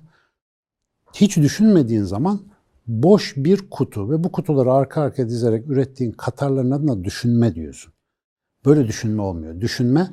Hiç 1.14 1.38
düşünmediğin 1.38 2.04
zaman 2.04 2.42
boş 2.88 3.34
bir 3.38 3.70
kutu 3.70 4.10
ve 4.10 4.24
bu 4.24 4.32
kutuları 4.32 4.74
arka 4.74 5.02
arkaya 5.02 5.30
dizerek 5.30 5.70
ürettiğin 5.70 6.12
katarların 6.12 6.72
adına 6.72 7.04
düşünme 7.04 7.56
diyorsun. 7.56 7.94
Böyle 8.66 8.88
düşünme 8.88 9.22
olmuyor. 9.22 9.62
Düşünme 9.62 10.08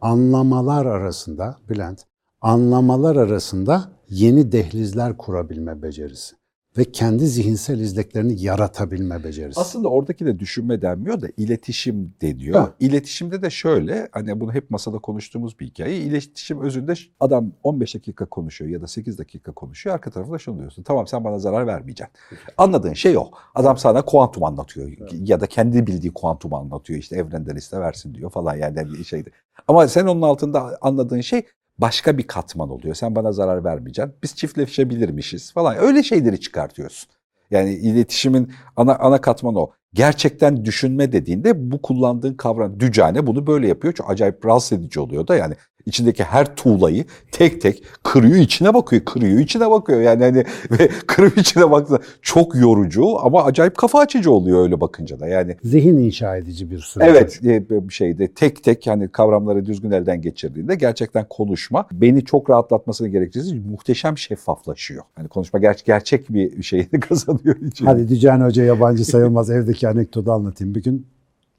anlamalar 0.00 0.86
arasında 0.86 1.58
Bülent, 1.68 2.04
anlamalar 2.40 3.16
arasında 3.16 3.92
yeni 4.08 4.52
dehlizler 4.52 5.16
kurabilme 5.16 5.82
becerisi 5.82 6.41
ve 6.78 6.84
kendi 6.84 7.26
zihinsel 7.26 7.78
izleklerini 7.78 8.42
yaratabilme 8.42 9.24
becerisi. 9.24 9.60
Aslında 9.60 9.88
oradaki 9.88 10.26
de 10.26 10.38
düşünme 10.38 10.82
denmiyor 10.82 11.20
da 11.20 11.26
iletişim 11.36 12.14
deniyor. 12.22 12.60
Evet. 12.60 12.72
İletişimde 12.80 13.42
de 13.42 13.50
şöyle 13.50 14.08
hani 14.12 14.40
bunu 14.40 14.52
hep 14.52 14.70
masada 14.70 14.98
konuştuğumuz 14.98 15.58
bir 15.60 15.66
hikaye. 15.66 15.96
İletişim 15.96 16.60
özünde 16.60 16.94
adam 17.20 17.52
15 17.62 17.94
dakika 17.94 18.26
konuşuyor 18.26 18.70
ya 18.70 18.82
da 18.82 18.86
8 18.86 19.18
dakika 19.18 19.52
konuşuyor. 19.52 19.96
Arka 19.96 20.10
tarafında 20.10 20.38
şunu 20.38 20.58
diyorsun. 20.58 20.82
Tamam 20.82 21.06
sen 21.06 21.24
bana 21.24 21.38
zarar 21.38 21.66
vermeyeceksin. 21.66 22.14
Anladığın 22.58 22.92
şey 22.92 23.18
o. 23.18 23.30
Adam 23.54 23.78
sana 23.78 24.02
kuantum 24.04 24.44
anlatıyor 24.44 24.92
ya 25.12 25.40
da 25.40 25.46
kendi 25.46 25.86
bildiği 25.86 26.12
kuantum 26.12 26.54
anlatıyor. 26.54 26.98
İşte 26.98 27.16
evrenden 27.16 27.56
iste 27.56 27.80
versin 27.80 28.14
diyor 28.14 28.30
falan 28.30 28.56
yani 28.56 28.92
bir 28.92 29.04
şeydi. 29.04 29.30
Ama 29.68 29.88
sen 29.88 30.06
onun 30.06 30.22
altında 30.22 30.78
anladığın 30.80 31.20
şey 31.20 31.42
başka 31.78 32.18
bir 32.18 32.26
katman 32.26 32.70
oluyor. 32.70 32.94
Sen 32.94 33.14
bana 33.16 33.32
zarar 33.32 33.64
vermeyeceksin. 33.64 34.14
Biz 34.22 34.36
çiftleşebilirmişiz 34.36 35.52
falan. 35.52 35.76
Öyle 35.78 36.02
şeyleri 36.02 36.40
çıkartıyorsun. 36.40 37.10
Yani 37.50 37.74
iletişimin 37.74 38.52
ana 38.76 38.96
ana 38.96 39.20
katmanı 39.20 39.58
o. 39.58 39.72
Gerçekten 39.94 40.64
düşünme 40.64 41.12
dediğinde 41.12 41.70
bu 41.70 41.82
kullandığın 41.82 42.34
kavram 42.34 42.80
dücane 42.80 43.26
bunu 43.26 43.46
böyle 43.46 43.68
yapıyor. 43.68 43.94
Çok 43.94 44.10
acayip 44.10 44.46
rahatsız 44.46 44.78
edici 44.78 45.00
oluyor 45.00 45.26
da 45.26 45.36
yani 45.36 45.54
içindeki 45.86 46.24
her 46.24 46.56
tuğlayı 46.56 47.04
tek 47.32 47.60
tek 47.60 47.82
kırıyor 48.02 48.36
içine 48.36 48.74
bakıyor, 48.74 49.04
kırıyor 49.04 49.38
içine 49.38 49.70
bakıyor. 49.70 50.00
Yani 50.00 50.24
hani 50.24 50.44
ve 50.70 50.88
kırıp 51.06 51.38
içine 51.38 51.70
baktığında 51.70 52.00
çok 52.22 52.54
yorucu 52.54 53.18
ama 53.24 53.44
acayip 53.44 53.76
kafa 53.76 53.98
açıcı 53.98 54.30
oluyor 54.30 54.62
öyle 54.62 54.80
bakınca 54.80 55.20
da. 55.20 55.26
Yani 55.26 55.56
Zihin 55.64 55.98
inşa 55.98 56.36
edici 56.36 56.70
bir 56.70 56.78
süreç. 56.78 57.08
Evet 57.08 57.40
e, 57.44 57.88
bir 57.88 57.94
şeyde 57.94 58.28
tek 58.28 58.64
tek 58.64 58.86
hani 58.86 59.08
kavramları 59.08 59.66
düzgün 59.66 59.90
elden 59.90 60.22
geçirdiğinde 60.22 60.74
gerçekten 60.74 61.26
konuşma 61.28 61.86
beni 61.92 62.24
çok 62.24 62.50
rahatlatmasını 62.50 63.08
gerektirdiği 63.08 63.60
muhteşem 63.60 64.18
şeffaflaşıyor. 64.18 65.02
Hani 65.14 65.28
konuşma 65.28 65.60
ger- 65.60 65.84
gerçek 65.84 66.32
bir 66.32 66.62
şeyini 66.62 66.90
kazanıyor 67.00 67.56
için. 67.56 67.86
Hadi 67.86 68.08
Dücane 68.08 68.44
Hoca 68.44 68.64
yabancı 68.64 69.04
sayılmaz 69.04 69.50
evdeki 69.56 69.88
anekdotu 69.88 70.32
anlatayım. 70.32 70.74
Bir 70.74 70.82
gün 70.82 71.06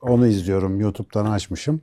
onu 0.01 0.27
izliyorum. 0.27 0.79
YouTube'dan 0.79 1.25
açmışım. 1.25 1.81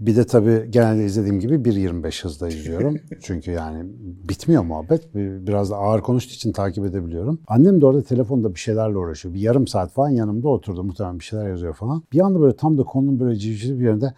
Bir 0.00 0.16
de 0.16 0.26
tabii 0.26 0.66
genelde 0.70 1.04
izlediğim 1.04 1.40
gibi 1.40 1.54
1.25 1.54 2.24
hızda 2.24 2.48
izliyorum. 2.48 2.96
Çünkü 3.22 3.50
yani 3.50 3.86
bitmiyor 4.28 4.62
muhabbet. 4.62 5.14
Bir- 5.14 5.46
Biraz 5.46 5.70
da 5.70 5.76
ağır 5.76 6.00
konuştuğu 6.00 6.34
için 6.34 6.52
takip 6.52 6.84
edebiliyorum. 6.86 7.38
Annem 7.46 7.80
de 7.80 7.86
orada 7.86 8.02
telefonda 8.02 8.54
bir 8.54 8.60
şeylerle 8.60 8.96
uğraşıyor. 8.98 9.34
Bir 9.34 9.40
yarım 9.40 9.66
saat 9.66 9.90
falan 9.92 10.08
yanımda 10.08 10.48
oturdu. 10.48 10.84
Muhtemelen 10.84 11.18
bir 11.18 11.24
şeyler 11.24 11.48
yazıyor 11.48 11.74
falan. 11.74 12.02
Bir 12.12 12.20
anda 12.20 12.40
böyle 12.40 12.56
tam 12.56 12.78
da 12.78 12.82
konunun 12.82 13.20
böyle 13.20 13.36
civcivli 13.38 13.80
bir 13.80 13.84
yerinde 13.84 14.14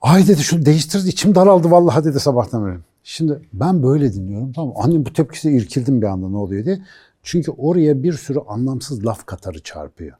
Ay 0.00 0.26
dedi 0.28 0.40
şunu 0.40 0.66
değiştirdi 0.66 1.08
içim 1.08 1.34
daraldı 1.34 1.70
vallahi 1.70 2.04
dedi 2.04 2.20
sabahtan 2.20 2.66
beri. 2.66 2.76
Şimdi 3.04 3.40
ben 3.52 3.82
böyle 3.82 4.12
dinliyorum 4.12 4.52
tamam? 4.52 4.74
Annem 4.76 5.06
bu 5.06 5.12
tepkisi 5.12 5.50
irkildim 5.50 6.02
bir 6.02 6.06
anda 6.06 6.28
ne 6.28 6.36
oluyor 6.36 6.64
diye. 6.64 6.78
Çünkü 7.22 7.50
oraya 7.50 8.02
bir 8.02 8.12
sürü 8.12 8.38
anlamsız 8.48 9.06
laf 9.06 9.26
katarı 9.26 9.62
çarpıyor. 9.62 10.16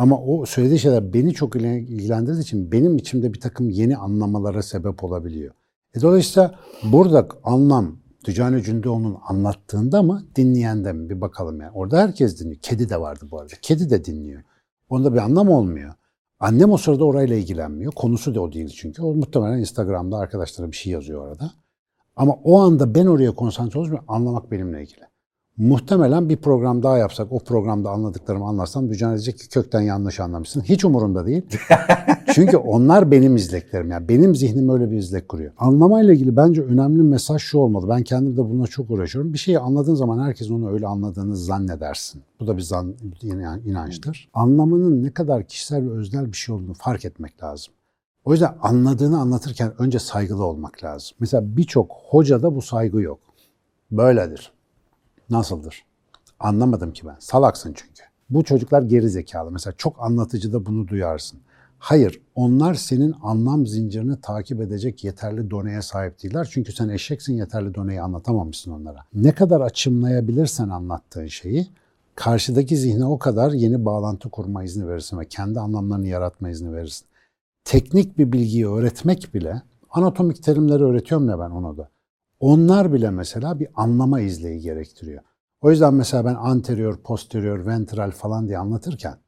Ama 0.00 0.20
o 0.22 0.46
söylediği 0.46 0.78
şeyler 0.78 1.12
beni 1.14 1.34
çok 1.34 1.56
ilgilendirdiği 1.56 2.42
için 2.42 2.72
benim 2.72 2.96
içimde 2.96 3.34
bir 3.34 3.40
takım 3.40 3.70
yeni 3.70 3.96
anlamalara 3.96 4.62
sebep 4.62 5.04
olabiliyor. 5.04 5.54
E 5.94 6.00
dolayısıyla 6.00 6.54
burada 6.92 7.28
anlam 7.44 7.96
Tücani 8.24 8.62
Cündoğlu'nun 8.62 9.18
anlattığında 9.28 10.02
mı 10.02 10.24
dinleyende 10.36 10.92
mi 10.92 11.10
bir 11.10 11.20
bakalım 11.20 11.60
yani. 11.60 11.70
Orada 11.70 11.98
herkes 11.98 12.40
dinliyor. 12.40 12.60
Kedi 12.62 12.88
de 12.88 13.00
vardı 13.00 13.28
bu 13.30 13.40
arada. 13.40 13.54
Kedi 13.62 13.90
de 13.90 14.04
dinliyor. 14.04 14.42
Onda 14.88 15.14
bir 15.14 15.18
anlam 15.18 15.48
olmuyor. 15.48 15.94
Annem 16.38 16.72
o 16.72 16.76
sırada 16.76 17.04
orayla 17.04 17.36
ilgilenmiyor. 17.36 17.92
Konusu 17.92 18.34
da 18.34 18.40
o 18.40 18.52
değil 18.52 18.68
çünkü. 18.68 19.02
O 19.02 19.14
muhtemelen 19.14 19.58
Instagram'da 19.58 20.16
arkadaşlara 20.16 20.70
bir 20.70 20.76
şey 20.76 20.92
yazıyor 20.92 21.28
orada. 21.28 21.50
Ama 22.16 22.32
o 22.44 22.60
anda 22.60 22.94
ben 22.94 23.06
oraya 23.06 23.34
konsantre 23.34 23.78
olmuyorum. 23.78 24.04
Anlamak 24.08 24.50
benimle 24.50 24.82
ilgili. 24.82 25.09
Muhtemelen 25.60 26.28
bir 26.28 26.36
program 26.36 26.82
daha 26.82 26.98
yapsak, 26.98 27.32
o 27.32 27.38
programda 27.38 27.90
anladıklarımı 27.90 28.44
anlarsam 28.44 28.90
Dücan 28.90 29.10
diyecek 29.10 29.38
ki 29.38 29.48
kökten 29.48 29.80
yanlış 29.80 30.20
anlamışsın. 30.20 30.60
Hiç 30.60 30.84
umurumda 30.84 31.26
değil. 31.26 31.42
Çünkü 32.34 32.56
onlar 32.56 33.10
benim 33.10 33.36
izleklerim. 33.36 33.90
Yani 33.90 34.08
benim 34.08 34.34
zihnim 34.34 34.68
öyle 34.68 34.90
bir 34.90 34.96
izlek 34.96 35.28
kuruyor. 35.28 35.52
Anlamayla 35.58 36.14
ilgili 36.14 36.36
bence 36.36 36.62
önemli 36.62 37.02
mesaj 37.02 37.42
şu 37.42 37.58
olmalı. 37.58 37.88
Ben 37.88 38.02
kendim 38.02 38.36
de 38.36 38.44
bununla 38.50 38.66
çok 38.66 38.90
uğraşıyorum. 38.90 39.32
Bir 39.32 39.38
şeyi 39.38 39.58
anladığın 39.58 39.94
zaman 39.94 40.26
herkes 40.26 40.50
onu 40.50 40.70
öyle 40.70 40.86
anladığını 40.86 41.36
zannedersin. 41.36 42.22
Bu 42.40 42.46
da 42.46 42.56
bir 42.56 42.62
zan, 42.62 42.94
inançtır. 43.66 44.28
Anlamının 44.34 45.02
ne 45.02 45.10
kadar 45.10 45.44
kişisel 45.44 45.90
ve 45.90 45.90
öznel 45.90 46.26
bir 46.26 46.36
şey 46.36 46.54
olduğunu 46.54 46.74
fark 46.74 47.04
etmek 47.04 47.42
lazım. 47.42 47.74
O 48.24 48.32
yüzden 48.32 48.54
anladığını 48.62 49.20
anlatırken 49.20 49.72
önce 49.78 49.98
saygılı 49.98 50.44
olmak 50.44 50.84
lazım. 50.84 51.16
Mesela 51.20 51.56
birçok 51.56 51.90
hocada 51.90 52.54
bu 52.54 52.62
saygı 52.62 53.00
yok. 53.00 53.18
Böyledir. 53.90 54.52
Nasıldır? 55.30 55.84
Anlamadım 56.40 56.92
ki 56.92 57.06
ben. 57.06 57.16
Salaksın 57.18 57.72
çünkü. 57.76 58.02
Bu 58.30 58.44
çocuklar 58.44 58.82
geri 58.82 59.08
zekalı. 59.08 59.50
Mesela 59.50 59.74
çok 59.76 59.96
anlatıcıda 59.98 60.66
bunu 60.66 60.88
duyarsın. 60.88 61.40
Hayır, 61.78 62.20
onlar 62.34 62.74
senin 62.74 63.14
anlam 63.22 63.66
zincirini 63.66 64.20
takip 64.20 64.60
edecek 64.60 65.04
yeterli 65.04 65.50
doneye 65.50 65.82
sahip 65.82 66.22
değiller. 66.22 66.48
Çünkü 66.50 66.72
sen 66.72 66.88
eşeksin 66.88 67.34
yeterli 67.34 67.74
doneyi 67.74 68.02
anlatamamışsın 68.02 68.70
onlara. 68.70 69.04
Ne 69.14 69.32
kadar 69.32 69.60
açımlayabilirsen 69.60 70.68
anlattığın 70.68 71.26
şeyi, 71.26 71.66
karşıdaki 72.14 72.76
zihne 72.76 73.04
o 73.04 73.18
kadar 73.18 73.52
yeni 73.52 73.84
bağlantı 73.84 74.30
kurma 74.30 74.64
izni 74.64 74.88
verirsin 74.88 75.18
ve 75.18 75.24
kendi 75.24 75.60
anlamlarını 75.60 76.06
yaratma 76.06 76.50
izni 76.50 76.72
verirsin. 76.72 77.06
Teknik 77.64 78.18
bir 78.18 78.32
bilgiyi 78.32 78.68
öğretmek 78.68 79.34
bile, 79.34 79.62
anatomik 79.90 80.42
terimleri 80.42 80.84
öğretiyorum 80.84 81.28
ya 81.28 81.38
ben 81.38 81.50
ona 81.50 81.76
da. 81.76 81.88
Onlar 82.40 82.92
bile 82.92 83.10
mesela 83.10 83.60
bir 83.60 83.68
anlama 83.74 84.20
izleyi 84.20 84.60
gerektiriyor. 84.60 85.22
O 85.60 85.70
yüzden 85.70 85.94
mesela 85.94 86.24
ben 86.24 86.34
anterior, 86.34 86.96
posterior, 87.02 87.66
ventral 87.66 88.10
falan 88.10 88.48
diye 88.48 88.58
anlatırken 88.58 89.18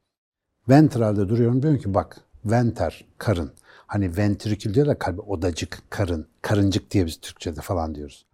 ventralde 0.69 1.29
duruyorum 1.29 1.61
diyorum 1.61 1.79
ki 1.79 1.93
bak 1.93 2.21
venter, 2.45 3.05
karın. 3.17 3.51
Hani 3.87 4.17
ventrikül 4.17 4.73
diyor 4.73 4.87
da 4.87 4.99
kalbi 4.99 5.21
odacık, 5.21 5.83
karın, 5.89 6.27
karıncık 6.41 6.91
diye 6.91 7.05
biz 7.05 7.19
Türkçe'de 7.21 7.61
falan 7.61 7.95
diyoruz. 7.95 8.25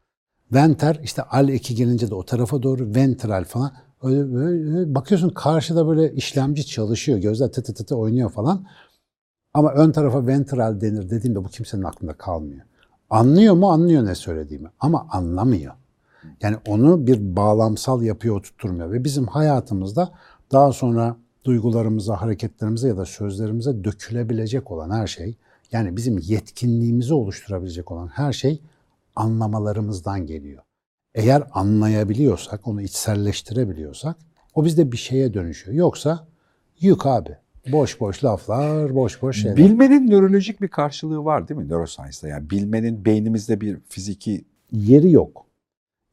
Venter 0.54 1.00
işte 1.04 1.24
al 1.24 1.50
eki 1.50 1.76
gelince 1.76 2.10
de 2.10 2.16
o 2.16 2.26
tarafa 2.26 2.64
doğru 2.64 2.96
ventral 2.96 3.44
falan. 3.44 3.74
Öyle, 4.04 4.34
böyle, 4.34 4.96
bakıyorsun 4.96 5.30
karşıda 5.30 5.88
böyle 5.88 6.14
işlemci 6.14 6.66
çalışıyor. 6.66 7.18
Gözler 7.18 7.52
tı 7.52 7.64
tı 7.64 7.74
tı, 7.74 7.86
tı 7.86 7.96
oynuyor 7.96 8.30
falan. 8.30 8.68
Ama 9.54 9.74
ön 9.74 9.92
tarafa 9.92 10.28
ventral 10.28 10.82
denir 10.82 11.10
dediğimde 11.10 11.44
bu 11.44 11.48
kimsenin 11.48 11.84
aklında 11.84 12.14
kalmıyor. 12.14 12.66
Anlıyor 13.10 13.54
mu? 13.54 13.72
Anlıyor 13.72 14.06
ne 14.06 14.16
söylediğimi. 14.16 14.70
Ama 14.80 15.08
anlamıyor. 15.12 15.74
Yani 16.42 16.58
onu 16.68 17.08
bir 17.08 17.36
bağlamsal 17.36 18.02
yapıya 18.02 18.34
oturtturmuyor. 18.34 18.92
Ve 18.92 19.04
bizim 19.04 19.28
hayatımızda 19.28 20.12
daha 20.52 20.72
sonra 20.72 21.16
duygularımıza, 21.44 22.22
hareketlerimize 22.22 22.88
ya 22.88 22.98
da 22.98 23.06
sözlerimize 23.06 23.84
dökülebilecek 23.84 24.72
olan 24.72 24.90
her 24.90 25.08
şey, 25.08 25.38
yani 25.72 25.98
bizim 25.98 26.18
yetkinliğimizi 26.18 27.14
oluşturabilecek 27.14 27.92
olan 27.92 28.08
her 28.08 28.34
şey 28.34 28.62
anlamalarımızdan 29.16 30.26
geliyor. 30.26 30.64
Eğer 31.16 31.44
anlayabiliyorsak, 31.52 32.68
onu 32.68 32.82
içselleştirebiliyorsak 32.82 34.16
o 34.56 34.66
bizde 34.66 34.92
bir 34.92 34.98
şeye 34.98 35.34
dönüşüyor. 35.34 35.78
Yoksa 35.78 36.28
yük 36.80 37.06
abi. 37.06 37.38
Boş 37.72 38.00
boş 38.00 38.24
laflar, 38.24 38.96
boş 38.96 39.22
boş 39.22 39.42
şeyler. 39.42 39.58
Bilmenin 39.58 40.12
nörolojik 40.12 40.62
bir 40.62 40.68
karşılığı 40.68 41.26
var 41.26 41.48
değil 41.48 41.60
mi 41.60 41.70
neuroscience'da? 41.70 42.28
Yani 42.28 42.50
bilmenin 42.50 43.06
beynimizde 43.06 43.62
bir 43.62 43.78
fiziki 43.90 44.46
yeri 44.72 45.12
yok. 45.12 45.46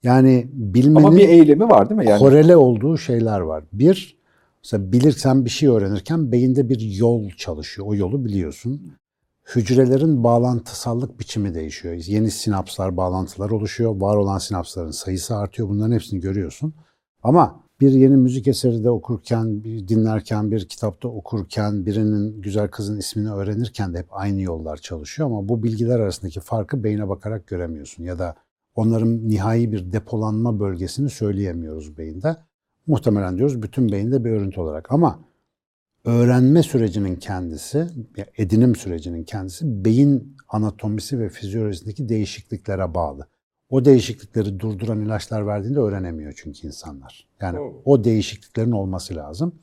Yani 0.02 0.46
bilmenin 0.52 1.06
Ama 1.06 1.16
bir 1.16 1.28
eylemi 1.28 1.68
var 1.68 1.90
değil 1.90 1.98
mi? 2.00 2.06
Yani 2.06 2.18
korele 2.18 2.56
olduğu 2.56 2.98
şeyler 2.98 3.40
var. 3.40 3.64
Bir, 3.72 4.18
mesela 4.64 4.92
bilirsen 4.92 5.44
bir 5.44 5.50
şey 5.50 5.68
öğrenirken 5.68 6.32
beyinde 6.32 6.68
bir 6.68 6.80
yol 6.80 7.30
çalışıyor. 7.30 7.86
O 7.88 7.94
yolu 7.94 8.24
biliyorsun. 8.24 8.92
Hücrelerin 9.54 10.24
bağlantısallık 10.24 11.20
biçimi 11.20 11.54
değişiyor. 11.54 11.94
Yeni 11.94 12.30
sinapslar, 12.30 12.96
bağlantılar 12.96 13.50
oluşuyor. 13.50 14.00
Var 14.00 14.16
olan 14.16 14.38
sinapsların 14.38 14.90
sayısı 14.90 15.36
artıyor. 15.36 15.68
Bunların 15.68 15.94
hepsini 15.94 16.20
görüyorsun. 16.20 16.74
Ama 17.22 17.65
bir 17.80 17.92
yeni 17.92 18.16
müzik 18.16 18.48
eseri 18.48 18.84
de 18.84 18.90
okurken, 18.90 19.64
bir 19.64 19.88
dinlerken, 19.88 20.50
bir 20.50 20.68
kitapta 20.68 21.08
okurken, 21.08 21.86
birinin 21.86 22.42
güzel 22.42 22.68
kızın 22.68 22.98
ismini 22.98 23.30
öğrenirken 23.30 23.94
de 23.94 23.98
hep 23.98 24.06
aynı 24.10 24.42
yollar 24.42 24.76
çalışıyor 24.76 25.28
ama 25.28 25.48
bu 25.48 25.62
bilgiler 25.62 26.00
arasındaki 26.00 26.40
farkı 26.40 26.84
beyne 26.84 27.08
bakarak 27.08 27.46
göremiyorsun 27.46 28.04
ya 28.04 28.18
da 28.18 28.36
onların 28.74 29.28
nihai 29.28 29.72
bir 29.72 29.92
depolanma 29.92 30.60
bölgesini 30.60 31.10
söyleyemiyoruz 31.10 31.98
beyinde. 31.98 32.36
Muhtemelen 32.86 33.38
diyoruz 33.38 33.62
bütün 33.62 33.92
beyinde 33.92 34.24
bir 34.24 34.30
örüntü 34.30 34.60
olarak 34.60 34.92
ama 34.92 35.20
öğrenme 36.04 36.62
sürecinin 36.62 37.16
kendisi, 37.16 37.86
edinim 38.36 38.76
sürecinin 38.76 39.24
kendisi 39.24 39.84
beyin 39.84 40.36
anatomisi 40.48 41.18
ve 41.18 41.28
fizyolojisindeki 41.28 42.08
değişikliklere 42.08 42.94
bağlı. 42.94 43.26
O 43.70 43.84
değişiklikleri 43.84 44.60
durduran 44.60 45.00
ilaçlar 45.00 45.46
verdiğinde 45.46 45.78
öğrenemiyor 45.78 46.32
çünkü 46.36 46.66
insanlar. 46.66 47.26
Yani 47.40 47.58
o 47.84 48.04
değişikliklerin 48.04 48.72
olması 48.72 49.16
lazım. 49.16 49.54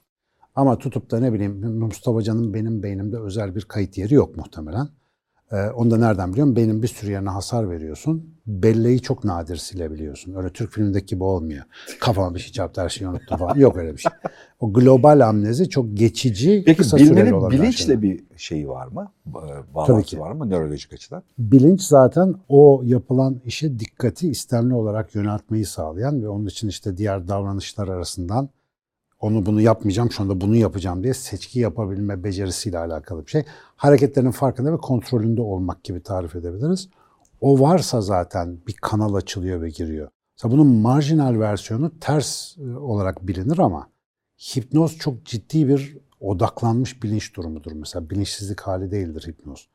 Ama 0.55 0.77
tutup 0.77 1.11
da 1.11 1.19
ne 1.19 1.33
bileyim 1.33 1.77
Mustafa 1.79 2.21
Can'ın 2.21 2.53
benim 2.53 2.83
beynimde 2.83 3.19
özel 3.19 3.55
bir 3.55 3.61
kayıt 3.61 3.97
yeri 3.97 4.13
yok 4.13 4.37
muhtemelen. 4.37 4.87
Ee, 5.53 5.69
onu 5.69 5.91
da 5.91 5.97
nereden 5.97 6.31
biliyorum? 6.31 6.55
Benim 6.55 6.83
bir 6.83 6.87
sürü 6.87 7.11
yerine 7.11 7.29
hasar 7.29 7.69
veriyorsun. 7.69 8.33
Belleği 8.47 9.01
çok 9.01 9.23
nadir 9.23 9.55
silebiliyorsun. 9.55 10.35
Öyle 10.35 10.49
Türk 10.49 10.71
filmindeki 10.71 11.05
gibi 11.05 11.23
olmuyor. 11.23 11.63
Kafama 11.99 12.35
bir 12.35 12.39
şey 12.39 12.51
çarptı 12.51 12.81
her 12.81 12.89
şeyi 12.89 13.07
unuttum 13.07 13.37
falan. 13.37 13.55
Yok 13.55 13.77
öyle 13.77 13.93
bir 13.93 13.97
şey. 13.97 14.11
O 14.59 14.73
global 14.73 15.27
amnezi 15.27 15.69
çok 15.69 15.97
geçici, 15.97 16.63
Peki, 16.65 16.77
kısa 16.77 16.97
süreli 16.97 17.33
olan 17.33 17.51
bilinçle 17.51 17.85
şeyler. 17.85 18.01
bir 18.01 18.23
şeyi 18.37 18.69
var 18.69 18.87
mı? 18.87 19.11
Bağlantısı 19.75 20.19
var 20.19 20.31
mı 20.31 20.49
nörolojik 20.49 20.93
açıdan? 20.93 21.23
Bilinç 21.37 21.81
zaten 21.81 22.35
o 22.49 22.81
yapılan 22.85 23.41
işe 23.45 23.79
dikkati 23.79 24.29
istemli 24.29 24.73
olarak 24.73 25.15
yöneltmeyi 25.15 25.65
sağlayan 25.65 26.23
ve 26.23 26.29
onun 26.29 26.45
için 26.45 26.67
işte 26.67 26.97
diğer 26.97 27.27
davranışlar 27.27 27.87
arasından 27.87 28.49
onu 29.23 29.45
bunu 29.45 29.61
yapmayacağım, 29.61 30.11
şu 30.11 30.23
anda 30.23 30.41
bunu 30.41 30.55
yapacağım 30.55 31.03
diye 31.03 31.13
seçki 31.13 31.59
yapabilme 31.59 32.23
becerisiyle 32.23 32.77
alakalı 32.77 33.25
bir 33.25 33.31
şey. 33.31 33.45
Hareketlerin 33.75 34.31
farkında 34.31 34.73
ve 34.73 34.77
kontrolünde 34.77 35.41
olmak 35.41 35.83
gibi 35.83 36.03
tarif 36.03 36.35
edebiliriz. 36.35 36.89
O 37.41 37.59
varsa 37.59 38.01
zaten 38.01 38.57
bir 38.67 38.73
kanal 38.73 39.13
açılıyor 39.13 39.61
ve 39.61 39.69
giriyor. 39.69 40.09
Mesela 40.37 40.53
bunun 40.53 40.67
marjinal 40.67 41.39
versiyonu 41.39 41.99
ters 41.99 42.57
e, 42.57 42.77
olarak 42.77 43.27
bilinir 43.27 43.57
ama 43.57 43.89
hipnoz 44.55 44.97
çok 44.97 45.25
ciddi 45.25 45.67
bir 45.67 45.97
odaklanmış 46.19 47.03
bilinç 47.03 47.35
durumudur. 47.35 47.71
Mesela 47.71 48.09
bilinçsizlik 48.09 48.61
hali 48.61 48.91
değildir 48.91 49.27
hipnoz. 49.27 49.67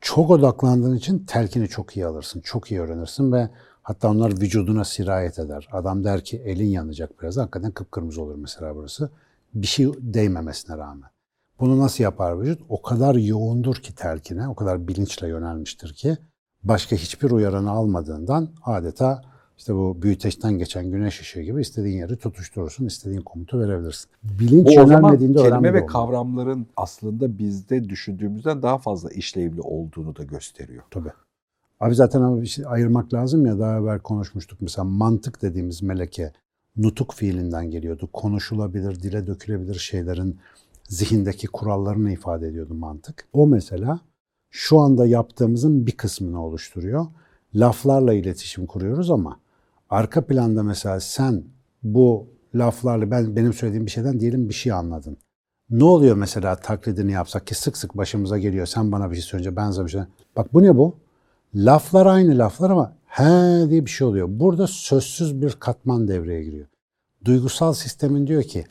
Çok 0.00 0.30
odaklandığın 0.30 0.96
için 0.96 1.18
telkini 1.18 1.68
çok 1.68 1.96
iyi 1.96 2.06
alırsın, 2.06 2.40
çok 2.40 2.70
iyi 2.70 2.80
öğrenirsin 2.80 3.32
ve 3.32 3.48
Hatta 3.88 4.10
onlar 4.10 4.40
vücuduna 4.40 4.84
sirayet 4.84 5.38
eder. 5.38 5.68
Adam 5.72 6.04
der 6.04 6.24
ki 6.24 6.42
elin 6.44 6.68
yanacak 6.68 7.22
biraz. 7.22 7.36
Hakikaten 7.36 7.70
kıpkırmızı 7.70 8.22
olur 8.22 8.34
mesela 8.34 8.76
burası. 8.76 9.10
Bir 9.54 9.66
şey 9.66 9.88
değmemesine 9.98 10.78
rağmen. 10.78 11.10
Bunu 11.60 11.78
nasıl 11.78 12.04
yapar 12.04 12.40
vücut? 12.40 12.60
O 12.68 12.82
kadar 12.82 13.14
yoğundur 13.14 13.76
ki 13.76 13.94
telkine, 13.94 14.48
o 14.48 14.54
kadar 14.54 14.88
bilinçle 14.88 15.28
yönelmiştir 15.28 15.94
ki 15.94 16.16
başka 16.64 16.96
hiçbir 16.96 17.30
uyaranı 17.30 17.70
almadığından 17.70 18.48
adeta 18.64 19.22
işte 19.58 19.74
bu 19.74 20.02
büyüteçten 20.02 20.58
geçen 20.58 20.90
güneş 20.90 21.20
ışığı 21.20 21.42
gibi 21.42 21.60
istediğin 21.60 21.98
yeri 21.98 22.16
tutuşturursun, 22.16 22.86
istediğin 22.86 23.22
komutu 23.22 23.60
verebilirsin. 23.60 24.10
Bilinç 24.22 24.66
bu 24.66 24.72
yönelmediğinde 24.72 25.38
kelime 25.38 25.74
ve 25.74 25.86
kavramların 25.86 26.66
aslında 26.76 27.38
bizde 27.38 27.88
düşündüğümüzden 27.88 28.62
daha 28.62 28.78
fazla 28.78 29.10
işlevli 29.10 29.60
olduğunu 29.60 30.16
da 30.16 30.24
gösteriyor. 30.24 30.82
Tabii. 30.90 31.12
Abi 31.80 31.94
zaten 31.94 32.22
ama 32.22 32.42
bir 32.42 32.46
şey 32.46 32.64
ayırmak 32.68 33.14
lazım 33.14 33.46
ya 33.46 33.58
daha 33.58 33.78
evvel 33.78 33.98
konuşmuştuk. 33.98 34.60
Mesela 34.60 34.84
mantık 34.84 35.42
dediğimiz 35.42 35.82
meleke 35.82 36.32
nutuk 36.76 37.14
fiilinden 37.14 37.70
geliyordu. 37.70 38.08
Konuşulabilir, 38.12 39.02
dile 39.02 39.26
dökülebilir 39.26 39.74
şeylerin 39.74 40.38
zihindeki 40.88 41.46
kurallarını 41.46 42.12
ifade 42.12 42.48
ediyordu 42.48 42.74
mantık. 42.74 43.28
O 43.32 43.46
mesela 43.46 44.00
şu 44.50 44.78
anda 44.78 45.06
yaptığımızın 45.06 45.86
bir 45.86 45.92
kısmını 45.92 46.44
oluşturuyor. 46.44 47.06
Laflarla 47.54 48.14
iletişim 48.14 48.66
kuruyoruz 48.66 49.10
ama 49.10 49.40
arka 49.90 50.26
planda 50.26 50.62
mesela 50.62 51.00
sen 51.00 51.44
bu 51.82 52.26
laflarla 52.54 53.10
ben 53.10 53.36
benim 53.36 53.52
söylediğim 53.52 53.86
bir 53.86 53.90
şeyden 53.90 54.20
diyelim 54.20 54.48
bir 54.48 54.54
şey 54.54 54.72
anladın. 54.72 55.16
Ne 55.70 55.84
oluyor 55.84 56.16
mesela 56.16 56.56
taklidini 56.56 57.12
yapsak 57.12 57.46
ki 57.46 57.54
sık 57.54 57.76
sık 57.76 57.96
başımıza 57.96 58.38
geliyor. 58.38 58.66
Sen 58.66 58.92
bana 58.92 59.10
bir 59.10 59.16
şey 59.16 59.24
söyleyince 59.24 59.56
ben 59.56 59.70
sana 59.70 59.86
bir 59.86 59.90
şey 59.90 60.00
Bak 60.36 60.54
bu 60.54 60.62
ne 60.62 60.76
bu? 60.76 60.96
Laflar 61.54 62.06
aynı 62.06 62.38
laflar 62.38 62.70
ama 62.70 62.96
he 63.06 63.70
diye 63.70 63.84
bir 63.84 63.90
şey 63.90 64.06
oluyor. 64.06 64.28
Burada 64.30 64.66
sözsüz 64.66 65.42
bir 65.42 65.52
katman 65.52 66.08
devreye 66.08 66.44
giriyor. 66.44 66.66
Duygusal 67.24 67.72
sistemin 67.72 68.26
diyor 68.26 68.42
ki 68.42 68.64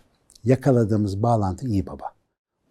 yakaladığımız 0.43 1.23
bağlantı 1.23 1.67
iyi 1.67 1.87
baba. 1.87 2.05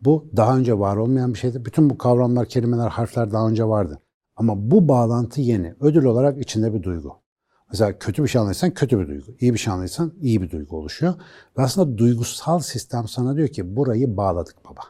Bu 0.01 0.27
daha 0.37 0.57
önce 0.57 0.79
var 0.79 0.97
olmayan 0.97 1.35
bir 1.35 1.39
şeydi. 1.39 1.65
Bütün 1.65 1.91
bu 1.91 1.99
kavramlar, 1.99 2.49
kelimeler, 2.49 2.89
harfler 2.89 3.33
daha 3.33 3.49
önce 3.49 3.65
vardı. 3.65 4.01
Ama 4.37 4.71
bu 4.71 4.89
bağlantı 4.89 5.41
yeni. 5.41 5.75
Ödül 5.81 6.05
olarak 6.05 6.39
içinde 6.39 6.75
bir 6.75 6.83
duygu. 6.83 7.17
Mesela 7.71 7.99
kötü 7.99 8.23
bir 8.23 8.29
şey 8.29 8.41
anlayırsan 8.41 8.71
kötü 8.71 8.99
bir 8.99 9.09
duygu. 9.09 9.33
İyi 9.41 9.55
bir 9.55 9.59
şey 9.59 9.73
anlayırsan 9.73 10.13
iyi 10.21 10.43
bir 10.43 10.51
duygu 10.51 10.77
oluşuyor. 10.77 11.15
Ve 11.59 11.63
aslında 11.63 11.99
duygusal 11.99 12.59
sistem 12.59 13.09
sana 13.09 13.37
diyor 13.37 13.49
ki 13.49 13.77
burayı 13.77 14.17
bağladık 14.17 14.57
baba. 14.65 14.81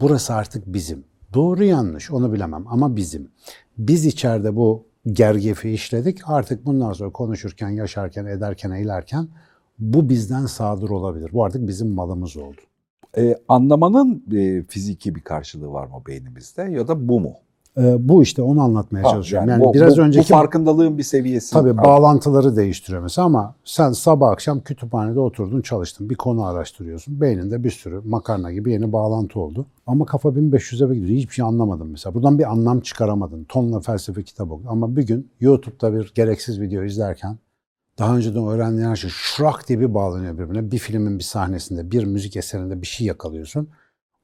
Burası 0.00 0.34
artık 0.34 0.66
bizim. 0.66 1.04
Doğru 1.34 1.64
yanlış 1.64 2.10
onu 2.10 2.32
bilemem 2.32 2.64
ama 2.68 2.96
bizim. 2.96 3.30
Biz 3.78 4.06
içeride 4.06 4.56
bu 4.56 4.84
gergefi 5.12 5.70
işledik. 5.70 6.18
Artık 6.26 6.66
bundan 6.66 6.92
sonra 6.92 7.10
konuşurken, 7.10 7.68
yaşarken, 7.68 8.26
ederken, 8.26 8.70
eylerken 8.70 9.28
bu 9.78 10.08
bizden 10.08 10.46
sadır 10.46 10.90
olabilir. 10.90 11.30
Bu 11.32 11.44
artık 11.44 11.68
bizim 11.68 11.88
malımız 11.88 12.36
oldu. 12.36 12.60
Ee, 13.18 13.36
anlamanın 13.48 14.24
e, 14.32 14.62
fiziki 14.62 15.14
bir 15.14 15.20
karşılığı 15.20 15.72
var 15.72 15.86
mı 15.86 16.02
beynimizde 16.08 16.62
ya 16.62 16.88
da 16.88 17.08
bu 17.08 17.20
mu? 17.20 17.34
Ee, 17.78 18.08
bu 18.08 18.22
işte 18.22 18.42
onu 18.42 18.60
anlatmaya 18.62 19.04
Ha, 19.04 19.10
çalışıyorum. 19.10 19.48
yani 19.48 19.60
Yani, 19.62 19.68
bu, 19.68 19.74
biraz 19.74 19.96
bu, 19.98 20.00
önceki 20.00 20.24
bu 20.32 20.36
farkındalığın 20.36 20.98
bir 20.98 21.02
seviyesi. 21.02 21.52
tabii 21.52 21.76
bağlantıları 21.78 22.56
değiştiriyor 22.56 23.02
mesela 23.02 23.26
ama 23.26 23.54
sen 23.64 23.92
sabah 23.92 24.30
akşam 24.30 24.60
kütüphanede 24.60 25.20
oturdun 25.20 25.60
çalıştın. 25.60 26.10
Bir 26.10 26.14
konu 26.14 26.44
araştırıyorsun. 26.44 27.20
Beyninde 27.20 27.64
bir 27.64 27.70
sürü 27.70 28.00
makarna 28.04 28.52
gibi 28.52 28.72
yeni 28.72 28.92
bağlantı 28.92 29.40
oldu. 29.40 29.66
Ama 29.86 30.04
kafa 30.06 30.28
1500'e 30.28 30.94
gidiyor. 30.94 31.18
Hiçbir 31.18 31.34
şey 31.34 31.44
anlamadın 31.44 31.86
mesela. 31.86 32.14
Buradan 32.14 32.38
bir 32.38 32.50
anlam 32.52 32.80
çıkaramadın. 32.80 33.44
Tonla 33.44 33.80
felsefe 33.80 34.22
kitabı 34.22 34.54
okudun. 34.54 34.68
Ama 34.68 34.96
bir 34.96 35.06
gün 35.06 35.30
YouTube'da 35.40 35.94
bir 35.94 36.12
gereksiz 36.14 36.60
video 36.60 36.82
izlerken 36.84 37.38
daha 37.98 38.16
önceden 38.16 38.46
öğrendiğin 38.46 38.88
her 38.88 38.96
şey 38.96 39.10
şrak 39.12 39.68
diye 39.68 39.80
bir 39.80 39.94
bağlanıyor 39.94 40.38
birbirine. 40.38 40.70
Bir 40.70 40.78
filmin 40.78 41.18
bir 41.18 41.24
sahnesinde, 41.24 41.90
bir 41.90 42.04
müzik 42.04 42.36
eserinde 42.36 42.82
bir 42.82 42.86
şey 42.86 43.06
yakalıyorsun. 43.06 43.68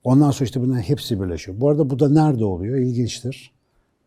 Ondan 0.04 0.30
sonra 0.30 0.44
işte 0.44 0.60
bunların 0.60 0.80
hepsi 0.80 1.20
birleşiyor. 1.20 1.60
Bu 1.60 1.68
arada 1.68 1.90
bu 1.90 1.98
da 1.98 2.08
nerede 2.08 2.44
oluyor? 2.44 2.78
İlginçtir. 2.78 3.52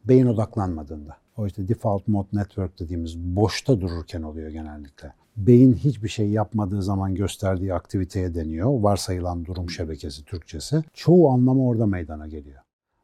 Beyin 0.05 0.25
odaklanmadığında. 0.25 1.17
O 1.37 1.47
işte 1.47 1.67
default 1.67 2.07
mode 2.07 2.27
network 2.33 2.79
dediğimiz 2.79 3.17
boşta 3.17 3.81
dururken 3.81 4.21
oluyor 4.21 4.49
genellikle. 4.49 5.13
Beyin 5.37 5.73
hiçbir 5.73 6.09
şey 6.09 6.29
yapmadığı 6.29 6.83
zaman 6.83 7.15
gösterdiği 7.15 7.73
aktiviteye 7.73 8.35
deniyor. 8.35 8.79
Varsayılan 8.79 9.45
durum 9.45 9.69
şebekesi 9.69 10.25
Türkçesi. 10.25 10.83
Çoğu 10.93 11.29
anlamı 11.29 11.67
orada 11.67 11.85
meydana 11.85 12.27
geliyor. 12.27 12.61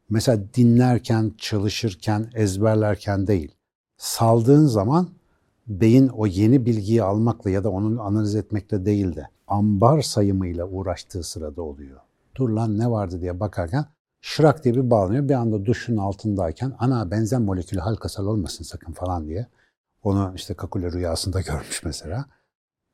Mesela 0.09 0.43
dinlerken, 0.55 1.31
çalışırken, 1.37 2.29
ezberlerken 2.33 3.27
değil. 3.27 3.51
Saldığın 3.97 4.65
zaman 4.65 5.09
beyin 5.67 6.07
o 6.07 6.27
yeni 6.27 6.65
bilgiyi 6.65 7.03
almakla 7.03 7.49
ya 7.49 7.63
da 7.63 7.69
onu 7.69 8.01
analiz 8.01 8.35
etmekle 8.35 8.85
değil 8.85 9.15
de 9.15 9.27
ambar 9.47 10.01
sayımıyla 10.01 10.67
uğraştığı 10.67 11.23
sırada 11.23 11.61
oluyor. 11.61 11.99
Dur 12.35 12.49
lan 12.49 12.79
ne 12.79 12.91
vardı 12.91 13.21
diye 13.21 13.39
bakarken 13.39 13.85
şırak 14.21 14.63
diye 14.63 14.75
bir 14.75 14.89
bağlanıyor. 14.89 15.29
Bir 15.29 15.33
anda 15.33 15.65
duşun 15.65 15.97
altındayken 15.97 16.73
ana 16.79 17.11
benzen 17.11 17.41
molekülü 17.41 17.79
halkasal 17.79 18.25
olmasın 18.25 18.63
sakın 18.63 18.93
falan 18.93 19.27
diye. 19.27 19.47
Onu 20.03 20.33
işte 20.35 20.53
Kakule 20.53 20.91
rüyasında 20.91 21.41
görmüş 21.47 21.83
mesela. 21.85 22.25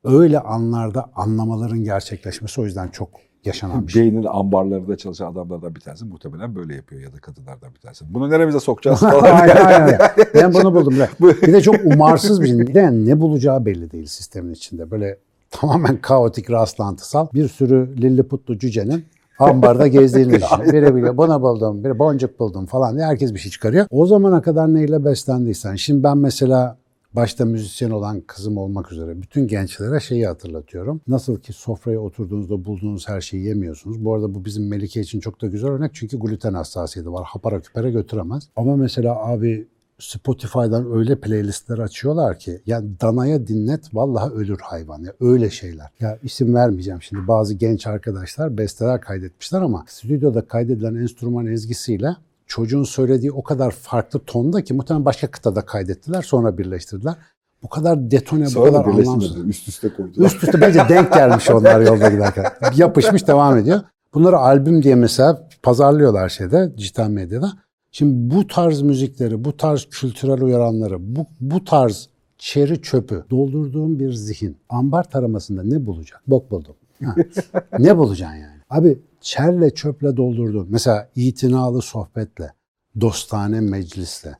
Öyle 0.04 0.40
anlarda 0.40 1.10
anlamaların 1.14 1.84
gerçekleşmesi 1.84 2.60
o 2.60 2.64
yüzden 2.64 2.88
çok 2.88 3.10
yaşanan 3.44 3.86
bir 3.86 3.92
şey. 3.92 4.02
Beynin 4.02 4.24
ambarlarında 4.24 4.96
çalışan 4.96 5.32
adamlardan 5.32 5.74
bir 5.74 5.80
tanesi 5.80 6.04
muhtemelen 6.04 6.54
böyle 6.54 6.74
yapıyor 6.74 7.02
ya 7.02 7.12
da 7.12 7.18
kadınlardan 7.18 7.74
bir 7.74 7.80
tanesi. 7.80 8.14
Bunu 8.14 8.30
neremize 8.30 8.60
sokacağız 8.60 9.00
falan. 9.00 9.22
aynen, 9.22 9.64
aynen. 9.64 9.98
Ben 10.34 10.54
bunu 10.54 10.74
buldum. 10.74 10.94
Bir 11.20 11.52
de 11.52 11.60
çok 11.60 11.76
umarsız 11.84 12.40
bir 12.42 12.46
şey. 12.46 12.58
Bir 12.58 12.74
de 12.74 12.90
ne 12.92 13.20
bulacağı 13.20 13.66
belli 13.66 13.90
değil 13.90 14.06
sistemin 14.06 14.52
içinde. 14.52 14.90
Böyle 14.90 15.18
tamamen 15.50 16.00
kaotik 16.00 16.50
rastlantısal 16.50 17.28
bir 17.34 17.48
sürü 17.48 18.02
lilliputlu 18.02 18.58
cücenin 18.58 19.04
ambarda 19.38 19.86
gezdiğini 19.98 20.32
düşün. 20.34 20.72
Biri 20.72 20.94
bile 20.94 21.18
bana 21.18 21.42
buldum, 21.42 21.84
biri 21.84 21.98
boncuk 21.98 22.40
buldum 22.40 22.66
falan 22.66 22.96
diye 22.96 23.06
herkes 23.06 23.34
bir 23.34 23.38
şey 23.38 23.50
çıkarıyor. 23.50 23.86
O 23.90 24.06
zamana 24.06 24.42
kadar 24.42 24.74
neyle 24.74 25.04
beslendiysen. 25.04 25.74
Şimdi 25.74 26.02
ben 26.02 26.18
mesela 26.18 26.76
başta 27.12 27.44
müzisyen 27.44 27.90
olan 27.90 28.20
kızım 28.20 28.56
olmak 28.56 28.92
üzere 28.92 29.22
bütün 29.22 29.46
gençlere 29.46 30.00
şeyi 30.00 30.26
hatırlatıyorum. 30.26 31.00
Nasıl 31.08 31.40
ki 31.40 31.52
sofraya 31.52 32.00
oturduğunuzda 32.00 32.64
bulduğunuz 32.64 33.08
her 33.08 33.20
şeyi 33.20 33.44
yemiyorsunuz. 33.44 34.04
Bu 34.04 34.14
arada 34.14 34.34
bu 34.34 34.44
bizim 34.44 34.68
Melike 34.68 35.00
için 35.00 35.20
çok 35.20 35.42
da 35.42 35.46
güzel 35.46 35.70
örnek 35.70 35.94
çünkü 35.94 36.18
gluten 36.18 36.54
hassasiyeti 36.54 37.12
var. 37.12 37.24
Hapara 37.24 37.60
küpere 37.60 37.90
götüremez. 37.90 38.48
Ama 38.56 38.76
mesela 38.76 39.26
abi 39.26 39.68
Spotify'dan 39.98 40.92
öyle 40.92 41.20
playlistler 41.20 41.78
açıyorlar 41.78 42.38
ki 42.38 42.60
ya 42.66 42.82
danaya 43.00 43.46
dinlet 43.46 43.94
vallahi 43.94 44.32
ölür 44.32 44.58
hayvan 44.62 45.02
ya 45.02 45.12
öyle 45.20 45.50
şeyler. 45.50 45.86
Ya 46.00 46.18
isim 46.22 46.54
vermeyeceğim 46.54 47.02
şimdi 47.02 47.28
bazı 47.28 47.54
genç 47.54 47.86
arkadaşlar 47.86 48.58
besteler 48.58 49.00
kaydetmişler 49.00 49.60
ama 49.60 49.84
stüdyoda 49.88 50.46
kaydedilen 50.46 50.94
enstrüman 50.94 51.46
ezgisiyle 51.46 52.16
çocuğun 52.46 52.84
söylediği 52.84 53.32
o 53.32 53.42
kadar 53.42 53.70
farklı 53.70 54.18
tonda 54.18 54.64
ki 54.64 54.74
muhtemelen 54.74 55.04
başka 55.04 55.26
kıtada 55.26 55.60
kaydettiler 55.66 56.22
sonra 56.22 56.58
birleştirdiler. 56.58 57.14
Bu 57.62 57.68
kadar 57.68 58.10
detone, 58.10 58.44
bu 58.44 58.50
Sonra 58.50 58.70
kadar 58.70 58.86
da 58.86 58.90
anlamsız. 58.90 59.46
Üst 59.46 59.68
üste 59.68 59.88
koydular. 59.88 60.26
Üst 60.26 60.44
üste 60.44 60.60
bence 60.60 60.80
denk 60.88 61.12
gelmiş 61.12 61.50
onlar 61.50 61.80
yolda 61.80 62.08
giderken. 62.08 62.44
Yapışmış 62.76 63.28
devam 63.28 63.56
ediyor. 63.56 63.80
Bunları 64.14 64.36
albüm 64.36 64.82
diye 64.82 64.94
mesela 64.94 65.48
pazarlıyorlar 65.62 66.28
şeyde, 66.28 66.76
dijital 66.76 67.08
medyada. 67.08 67.52
Şimdi 67.92 68.34
bu 68.34 68.46
tarz 68.46 68.82
müzikleri, 68.82 69.44
bu 69.44 69.56
tarz 69.56 69.86
kültürel 69.90 70.42
uyaranları, 70.42 71.16
bu, 71.16 71.26
bu 71.40 71.64
tarz 71.64 72.08
çeri 72.38 72.82
çöpü 72.82 73.24
doldurduğum 73.30 73.98
bir 73.98 74.12
zihin 74.12 74.56
ambar 74.68 75.10
taramasında 75.10 75.62
ne 75.62 75.86
bulacak? 75.86 76.22
Bok 76.26 76.50
buldum. 76.50 76.76
Ha. 77.04 77.14
ne 77.78 77.98
bulacaksın 77.98 78.36
yani? 78.36 78.58
Abi 78.70 78.98
çerle 79.20 79.70
çöple 79.70 80.16
doldurdun. 80.16 80.66
Mesela 80.70 81.08
itinalı 81.16 81.82
sohbetle, 81.82 82.52
dostane 83.00 83.60
meclisle, 83.60 84.38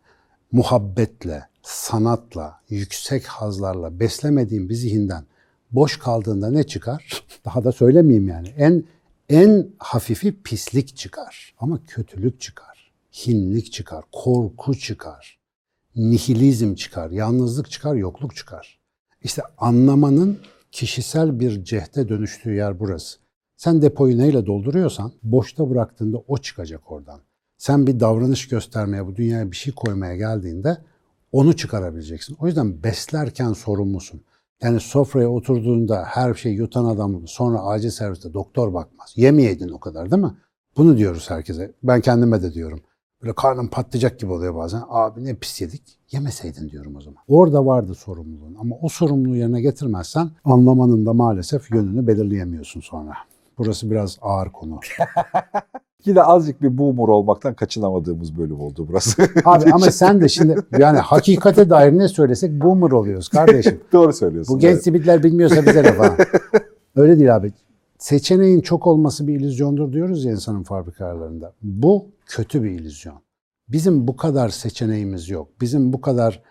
muhabbetle, 0.52 1.42
sanatla, 1.62 2.61
yüksek 2.70 3.26
hazlarla 3.26 4.00
beslemediğin 4.00 4.68
bir 4.68 4.74
zihinden 4.74 5.24
boş 5.72 5.98
kaldığında 5.98 6.50
ne 6.50 6.62
çıkar? 6.62 7.24
Daha 7.44 7.64
da 7.64 7.72
söylemeyeyim 7.72 8.28
yani. 8.28 8.48
En 8.48 8.84
en 9.28 9.66
hafifi 9.78 10.42
pislik 10.42 10.96
çıkar 10.96 11.54
ama 11.58 11.78
kötülük 11.87 12.40
çıkar. 12.40 12.67
Hinlik 13.12 13.73
çıkar, 13.73 14.05
korku 14.12 14.75
çıkar. 14.75 15.38
Nihilizm 15.97 16.75
çıkar, 16.75 17.11
yalnızlık 17.11 17.71
çıkar, 17.71 17.94
yokluk 17.94 18.37
çıkar. 18.37 18.81
İşte 19.23 19.42
anlamanın 19.59 20.38
kişisel 20.73 21.40
bir 21.40 21.64
cehde 21.64 22.09
dönüştüğü 22.09 22.55
yer 22.55 22.81
burası. 22.81 23.18
Sen 23.57 23.83
depoyu 23.83 24.18
neyle 24.18 24.47
dolduruyorsan 24.47 25.12
boşta 25.23 25.71
bıraktığında 25.71 26.18
o 26.18 26.38
çıkacak 26.38 26.92
oradan. 26.92 27.21
Sen 27.57 27.87
bir 27.87 28.01
davranış 28.01 28.49
göstermeye, 28.49 29.07
bu 29.07 29.16
dünyaya 29.16 29.51
bir 29.51 29.57
şey 29.57 29.75
koymaya 29.75 30.16
geldiğinde 30.16 30.79
onu 31.33 31.57
çıkarabileceksin. 31.57 32.37
O 32.40 32.47
yüzden 32.47 32.83
beslerken 32.83 33.53
sorumlusun. 33.53 34.21
Yani 34.62 34.81
sofraya 34.81 35.29
oturduğunda 35.29 36.05
her 36.05 36.35
şeyi 36.35 36.57
yutan 36.57 36.85
adam 36.85 37.23
sonra 37.27 37.62
acil 37.62 37.90
serviste 37.90 38.35
doktor 38.35 38.75
bakmaz. 38.75 39.12
Yemeyeydin 39.16 39.68
o 39.68 39.81
kadar 39.81 40.11
değil 40.11 40.23
mi? 40.23 40.35
Bunu 40.77 40.99
diyoruz 40.99 41.31
herkese. 41.31 41.73
Ben 41.83 42.01
kendime 42.01 42.42
de 42.42 42.55
diyorum. 42.55 42.81
Böyle 43.22 43.35
karnım 43.35 43.68
patlayacak 43.68 44.18
gibi 44.18 44.33
oluyor 44.33 44.54
bazen. 44.54 44.83
Abi 44.88 45.24
ne 45.24 45.35
pis 45.35 45.61
yedik. 45.61 45.83
Yemeseydin 46.11 46.70
diyorum 46.70 46.96
o 46.96 47.00
zaman. 47.00 47.22
Orada 47.28 47.66
vardı 47.66 47.94
sorumluluğun. 47.94 48.57
Ama 48.61 48.76
o 48.83 48.88
sorumluluğu 48.88 49.37
yerine 49.37 49.61
getirmezsen 49.61 50.31
anlamanın 50.44 51.07
da 51.07 51.12
maalesef 51.12 51.70
yönünü 51.70 52.07
belirleyemiyorsun 52.07 52.81
sonra. 52.81 53.12
Burası 53.59 53.90
biraz 53.90 54.18
ağır 54.22 54.52
konu. 54.52 54.81
Yine 56.04 56.22
azıcık 56.22 56.62
bir 56.62 56.78
boomer 56.78 57.09
olmaktan 57.09 57.54
kaçınamadığımız 57.54 58.38
bölüm 58.38 58.61
oldu 58.61 58.87
burası. 58.88 59.22
Abi 59.44 59.72
ama 59.72 59.90
sen 59.90 60.20
de 60.20 60.28
şimdi 60.28 60.57
yani 60.78 60.98
hakikate 60.98 61.70
dair 61.70 61.98
ne 61.98 62.09
söylesek 62.09 62.52
boomer 62.52 62.90
oluyoruz 62.90 63.28
kardeşim. 63.28 63.81
Doğru 63.92 64.12
söylüyorsun. 64.12 64.57
Bu 64.57 64.61
genç 64.61 64.72
evet. 64.72 64.85
sibitler 64.85 65.22
bilmiyorsa 65.22 65.66
bize 65.66 65.83
ne 65.83 65.92
falan. 65.92 66.16
Öyle 66.96 67.18
değil 67.18 67.37
abi. 67.37 67.52
Seçeneğin 67.98 68.61
çok 68.61 68.87
olması 68.87 69.26
bir 69.26 69.40
illüzyondur 69.40 69.92
diyoruz 69.92 70.24
ya 70.24 70.32
insanın 70.32 70.62
fabrikalarında. 70.62 71.52
Bu 71.62 72.06
kötü 72.26 72.62
bir 72.62 72.70
illüzyon. 72.70 73.20
Bizim 73.68 74.08
bu 74.08 74.16
kadar 74.16 74.48
seçeneğimiz 74.48 75.28
yok. 75.28 75.48
Bizim 75.61 75.92
bu 75.92 76.00
kadar 76.00 76.42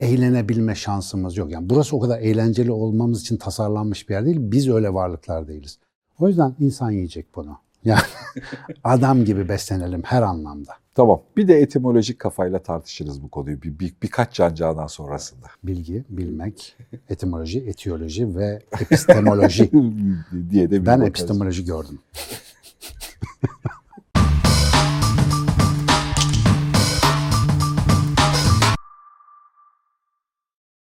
eğlenebilme 0.00 0.74
şansımız 0.74 1.36
yok. 1.36 1.50
Yani 1.50 1.70
burası 1.70 1.96
o 1.96 2.00
kadar 2.00 2.20
eğlenceli 2.20 2.72
olmamız 2.72 3.20
için 3.20 3.36
tasarlanmış 3.36 4.08
bir 4.08 4.14
yer 4.14 4.26
değil. 4.26 4.38
Biz 4.40 4.68
öyle 4.68 4.94
varlıklar 4.94 5.48
değiliz. 5.48 5.78
O 6.18 6.28
yüzden 6.28 6.54
insan 6.60 6.90
yiyecek 6.90 7.34
bunu. 7.34 7.58
Yani 7.84 8.00
adam 8.84 9.24
gibi 9.24 9.48
beslenelim 9.48 10.02
her 10.02 10.22
anlamda. 10.22 10.72
Tamam. 10.96 11.22
Bir 11.36 11.48
de 11.48 11.60
etimolojik 11.60 12.18
kafayla 12.18 12.58
tartışırız 12.58 13.22
bu 13.22 13.28
konuyu 13.28 13.62
bir, 13.62 13.78
bir 13.78 13.94
birkaç 14.02 14.34
cancağından 14.34 14.86
sonrasında. 14.86 15.46
Bilgi, 15.64 16.04
bilmek, 16.08 16.76
etimoloji, 17.08 17.60
etiyoloji 17.60 18.36
ve 18.36 18.62
epistemoloji. 18.80 19.70
diye 20.50 20.70
de 20.70 20.80
bir 20.80 20.86
Ben 20.86 20.86
bakarız. 20.86 21.08
epistemoloji 21.08 21.64
gördüm. 21.64 21.98